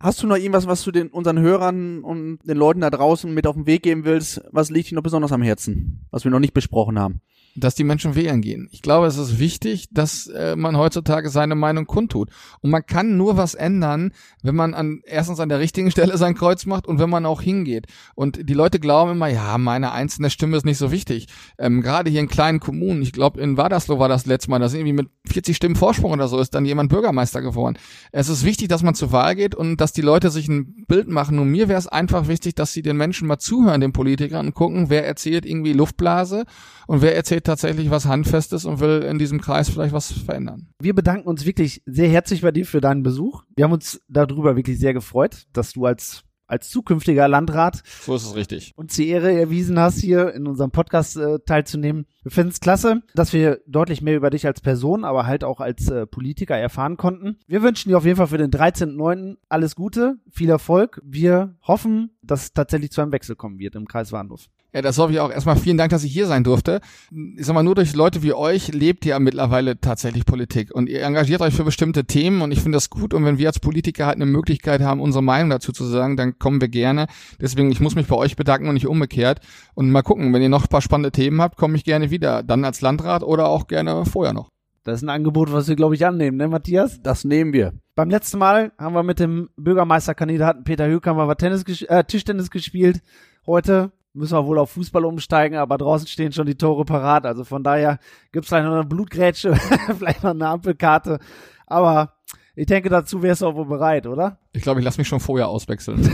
Hast 0.00 0.22
du 0.22 0.26
noch 0.26 0.36
irgendwas, 0.36 0.66
was 0.66 0.84
du 0.84 0.92
den 0.92 1.08
unseren 1.08 1.40
Hörern 1.40 2.04
und 2.04 2.38
den 2.44 2.56
Leuten 2.56 2.80
da 2.80 2.90
draußen 2.90 3.32
mit 3.32 3.46
auf 3.46 3.56
den 3.56 3.66
Weg 3.66 3.82
geben 3.82 4.04
willst? 4.04 4.40
Was 4.52 4.70
liegt 4.70 4.90
dir 4.90 4.94
noch 4.94 5.02
besonders 5.02 5.32
am 5.32 5.42
Herzen, 5.42 6.06
was 6.10 6.24
wir 6.24 6.30
noch 6.30 6.38
nicht 6.38 6.54
besprochen 6.54 6.98
haben? 6.98 7.20
Dass 7.60 7.74
die 7.74 7.84
Menschen 7.84 8.14
wählen 8.14 8.40
gehen. 8.40 8.68
Ich 8.70 8.82
glaube, 8.82 9.06
es 9.06 9.16
ist 9.16 9.38
wichtig, 9.38 9.88
dass 9.90 10.26
äh, 10.26 10.56
man 10.56 10.76
heutzutage 10.76 11.30
seine 11.30 11.54
Meinung 11.54 11.86
kundtut. 11.86 12.30
Und 12.60 12.70
man 12.70 12.84
kann 12.86 13.16
nur 13.16 13.36
was 13.36 13.54
ändern, 13.54 14.12
wenn 14.42 14.54
man 14.54 14.74
an 14.74 15.00
erstens 15.04 15.40
an 15.40 15.48
der 15.48 15.58
richtigen 15.58 15.90
Stelle 15.98 16.16
sein 16.16 16.34
Kreuz 16.34 16.66
macht 16.66 16.86
und 16.86 16.98
wenn 16.98 17.10
man 17.10 17.26
auch 17.26 17.40
hingeht. 17.40 17.86
Und 18.14 18.48
die 18.48 18.54
Leute 18.54 18.80
glauben 18.80 19.12
immer, 19.12 19.28
ja, 19.28 19.58
meine 19.58 19.92
einzelne 19.92 20.30
Stimme 20.30 20.56
ist 20.56 20.64
nicht 20.64 20.78
so 20.78 20.90
wichtig. 20.90 21.26
Ähm, 21.58 21.82
Gerade 21.82 22.10
hier 22.10 22.20
in 22.20 22.28
kleinen 22.28 22.60
Kommunen, 22.60 23.02
ich 23.02 23.12
glaube 23.12 23.40
in 23.40 23.56
Wadersloh 23.56 23.98
war 23.98 24.08
das 24.08 24.26
letzte 24.26 24.50
Mal, 24.50 24.58
dass 24.58 24.74
irgendwie 24.74 24.92
mit 24.92 25.08
40 25.26 25.56
Stimmen 25.56 25.76
Vorsprung 25.76 26.12
oder 26.12 26.28
so 26.28 26.38
ist 26.38 26.54
dann 26.54 26.64
jemand 26.64 26.90
Bürgermeister 26.90 27.42
geworden. 27.42 27.78
Es 28.12 28.28
ist 28.28 28.44
wichtig, 28.44 28.68
dass 28.68 28.82
man 28.82 28.94
zur 28.94 29.12
Wahl 29.12 29.34
geht 29.34 29.54
und 29.54 29.78
dass 29.80 29.92
die 29.92 30.02
Leute 30.02 30.30
sich 30.30 30.48
ein 30.48 30.84
Bild 30.86 31.08
machen. 31.08 31.38
Und 31.38 31.48
mir 31.50 31.68
wäre 31.68 31.78
es 31.78 31.88
einfach 31.88 32.28
wichtig, 32.28 32.54
dass 32.54 32.72
sie 32.72 32.82
den 32.82 32.96
Menschen 32.96 33.26
mal 33.26 33.38
zuhören, 33.38 33.80
den 33.80 33.92
Politikern, 33.92 34.46
und 34.46 34.54
gucken, 34.54 34.90
wer 34.90 35.06
erzählt 35.06 35.44
irgendwie 35.46 35.72
Luftblase 35.72 36.44
und 36.86 37.02
wer 37.02 37.16
erzählt 37.16 37.47
tatsächlich 37.48 37.90
was 37.90 38.06
Handfestes 38.06 38.64
und 38.64 38.80
will 38.80 39.02
in 39.02 39.18
diesem 39.18 39.40
Kreis 39.40 39.68
vielleicht 39.68 39.92
was 39.92 40.12
verändern. 40.12 40.68
Wir 40.80 40.94
bedanken 40.94 41.28
uns 41.28 41.46
wirklich 41.46 41.82
sehr 41.86 42.08
herzlich 42.08 42.42
bei 42.42 42.52
dir 42.52 42.66
für 42.66 42.80
deinen 42.80 43.02
Besuch. 43.02 43.42
Wir 43.56 43.64
haben 43.64 43.72
uns 43.72 44.00
darüber 44.08 44.54
wirklich 44.56 44.78
sehr 44.78 44.94
gefreut, 44.94 45.46
dass 45.52 45.72
du 45.72 45.86
als 45.86 46.24
als 46.48 46.70
zukünftiger 46.70 47.28
Landrat 47.28 47.82
so 48.00 48.14
ist 48.16 48.24
es 48.24 48.34
richtig. 48.34 48.72
uns 48.74 48.96
die 48.96 49.08
Ehre 49.08 49.30
erwiesen 49.30 49.78
hast, 49.78 49.98
hier 49.98 50.32
in 50.32 50.46
unserem 50.46 50.70
Podcast 50.70 51.16
äh, 51.18 51.38
teilzunehmen. 51.40 52.06
Wir 52.22 52.32
finden 52.32 52.52
es 52.52 52.60
klasse, 52.60 53.02
dass 53.14 53.34
wir 53.34 53.60
deutlich 53.66 54.00
mehr 54.00 54.16
über 54.16 54.30
dich 54.30 54.46
als 54.46 54.62
Person, 54.62 55.04
aber 55.04 55.26
halt 55.26 55.44
auch 55.44 55.60
als 55.60 55.88
äh, 55.90 56.06
Politiker 56.06 56.56
erfahren 56.56 56.96
konnten. 56.96 57.36
Wir 57.46 57.62
wünschen 57.62 57.90
dir 57.90 57.98
auf 57.98 58.06
jeden 58.06 58.16
Fall 58.16 58.28
für 58.28 58.38
den 58.38 58.50
13.09. 58.50 59.36
alles 59.48 59.76
Gute, 59.76 60.16
viel 60.30 60.48
Erfolg. 60.48 61.00
Wir 61.04 61.54
hoffen, 61.62 62.16
dass 62.22 62.44
es 62.44 62.52
tatsächlich 62.54 62.92
zu 62.92 63.02
einem 63.02 63.12
Wechsel 63.12 63.36
kommen 63.36 63.58
wird 63.58 63.74
im 63.74 63.86
Kreis 63.86 64.10
Warndorf. 64.10 64.48
Ja, 64.74 64.82
das 64.82 64.98
hoffe 64.98 65.12
ich 65.14 65.20
auch. 65.20 65.30
Erstmal 65.30 65.56
vielen 65.56 65.78
Dank, 65.78 65.90
dass 65.90 66.04
ich 66.04 66.12
hier 66.12 66.26
sein 66.26 66.44
durfte. 66.44 66.80
Ich 67.10 67.46
sag 67.46 67.54
mal, 67.54 67.62
nur 67.62 67.74
durch 67.74 67.94
Leute 67.94 68.22
wie 68.22 68.34
euch 68.34 68.68
lebt 68.68 69.06
ja 69.06 69.18
mittlerweile 69.18 69.80
tatsächlich 69.80 70.26
Politik. 70.26 70.74
Und 70.74 70.90
ihr 70.90 71.02
engagiert 71.02 71.40
euch 71.40 71.54
für 71.54 71.64
bestimmte 71.64 72.04
Themen 72.04 72.42
und 72.42 72.52
ich 72.52 72.60
finde 72.60 72.76
das 72.76 72.90
gut. 72.90 73.14
Und 73.14 73.24
wenn 73.24 73.38
wir 73.38 73.48
als 73.48 73.60
Politiker 73.60 74.04
halt 74.04 74.16
eine 74.16 74.26
Möglichkeit 74.26 74.82
haben, 74.82 75.00
unsere 75.00 75.24
Meinung 75.24 75.48
dazu 75.48 75.72
zu 75.72 75.84
sagen, 75.84 76.18
dann 76.18 76.38
kommen 76.38 76.60
wir 76.60 76.68
gerne. 76.68 77.06
Deswegen, 77.40 77.72
ich 77.72 77.80
muss 77.80 77.94
mich 77.94 78.08
bei 78.08 78.16
euch 78.16 78.36
bedanken 78.36 78.68
und 78.68 78.74
nicht 78.74 78.86
umgekehrt. 78.86 79.40
Und 79.74 79.90
mal 79.90 80.02
gucken, 80.02 80.34
wenn 80.34 80.42
ihr 80.42 80.50
noch 80.50 80.64
ein 80.64 80.68
paar 80.68 80.82
spannende 80.82 81.12
Themen 81.12 81.40
habt, 81.40 81.56
komme 81.56 81.76
ich 81.76 81.84
gerne 81.84 82.10
wieder. 82.10 82.42
Dann 82.42 82.64
als 82.64 82.82
Landrat 82.82 83.22
oder 83.22 83.48
auch 83.48 83.68
gerne 83.68 84.04
vorher 84.04 84.34
noch. 84.34 84.50
Das 84.84 84.96
ist 84.96 85.02
ein 85.02 85.10
Angebot, 85.10 85.50
was 85.50 85.68
wir, 85.68 85.76
glaube 85.76 85.94
ich, 85.94 86.06
annehmen, 86.06 86.36
ne, 86.36 86.48
Matthias? 86.48 87.02
Das 87.02 87.24
nehmen 87.24 87.52
wir. 87.52 87.72
Beim 87.94 88.10
letzten 88.10 88.38
Mal 88.38 88.72
haben 88.78 88.94
wir 88.94 89.02
mit 89.02 89.18
dem 89.18 89.48
Bürgermeisterkandidaten 89.56 90.64
Peter 90.64 90.86
Hökammer 90.86 91.34
Tennis, 91.36 91.64
äh, 91.82 92.04
Tischtennis 92.04 92.50
gespielt. 92.50 93.02
Heute 93.46 93.92
müssen 94.18 94.36
wir 94.36 94.46
wohl 94.46 94.58
auf 94.58 94.70
Fußball 94.72 95.04
umsteigen, 95.04 95.56
aber 95.56 95.78
draußen 95.78 96.06
stehen 96.06 96.32
schon 96.32 96.46
die 96.46 96.56
Tore 96.56 96.84
parat. 96.84 97.24
Also 97.24 97.44
von 97.44 97.62
daher 97.62 97.98
gibt's 98.32 98.48
vielleicht 98.48 98.66
noch 98.66 98.74
eine 98.74 98.84
Blutgrätsche, 98.84 99.54
vielleicht 99.98 100.22
noch 100.22 100.30
eine 100.30 100.48
Ampelkarte. 100.48 101.18
Aber 101.66 102.14
ich 102.54 102.66
denke, 102.66 102.88
dazu 102.88 103.22
wärst 103.22 103.42
du 103.42 103.46
auch 103.46 103.54
wohl 103.54 103.66
bereit, 103.66 104.06
oder? 104.06 104.38
Ich 104.52 104.62
glaube, 104.62 104.80
ich 104.80 104.84
lasse 104.84 104.98
mich 104.98 105.06
schon 105.06 105.20
vorher 105.20 105.48
auswechseln. 105.48 106.00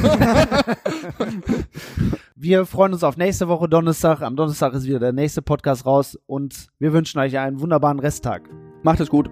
wir 2.36 2.66
freuen 2.66 2.92
uns 2.92 3.02
auf 3.02 3.16
nächste 3.16 3.48
Woche 3.48 3.66
Donnerstag. 3.68 4.20
Am 4.20 4.36
Donnerstag 4.36 4.74
ist 4.74 4.84
wieder 4.84 4.98
der 4.98 5.12
nächste 5.12 5.40
Podcast 5.40 5.86
raus 5.86 6.18
und 6.26 6.66
wir 6.78 6.92
wünschen 6.92 7.18
euch 7.18 7.38
einen 7.38 7.60
wunderbaren 7.60 7.98
Resttag. 7.98 8.42
Macht 8.82 9.00
es 9.00 9.08
gut. 9.08 9.30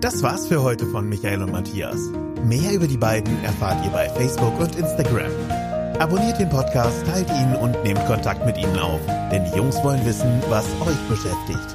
Das 0.00 0.22
war's 0.22 0.46
für 0.46 0.62
heute 0.62 0.84
von 0.84 1.08
Michael 1.08 1.42
und 1.42 1.52
Matthias. 1.52 2.10
Mehr 2.44 2.74
über 2.74 2.86
die 2.86 2.98
beiden 2.98 3.42
erfahrt 3.42 3.82
ihr 3.86 3.90
bei 3.90 4.10
Facebook 4.10 4.60
und 4.60 4.76
Instagram. 4.76 5.65
Abonniert 5.98 6.38
den 6.38 6.50
Podcast, 6.50 7.06
teilt 7.06 7.30
ihn 7.30 7.56
und 7.56 7.82
nehmt 7.82 8.04
Kontakt 8.06 8.44
mit 8.44 8.58
ihnen 8.58 8.78
auf, 8.78 9.00
denn 9.32 9.46
die 9.46 9.56
Jungs 9.56 9.82
wollen 9.82 10.04
wissen, 10.04 10.42
was 10.50 10.66
euch 10.82 11.00
beschäftigt. 11.08 11.74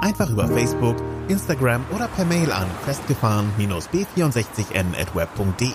Einfach 0.00 0.28
über 0.28 0.46
Facebook, 0.46 0.96
Instagram 1.28 1.82
oder 1.94 2.06
per 2.08 2.26
Mail 2.26 2.52
an 2.52 2.66
festgefahren-b64n 2.84 5.00
at 5.00 5.14
web.de. 5.14 5.72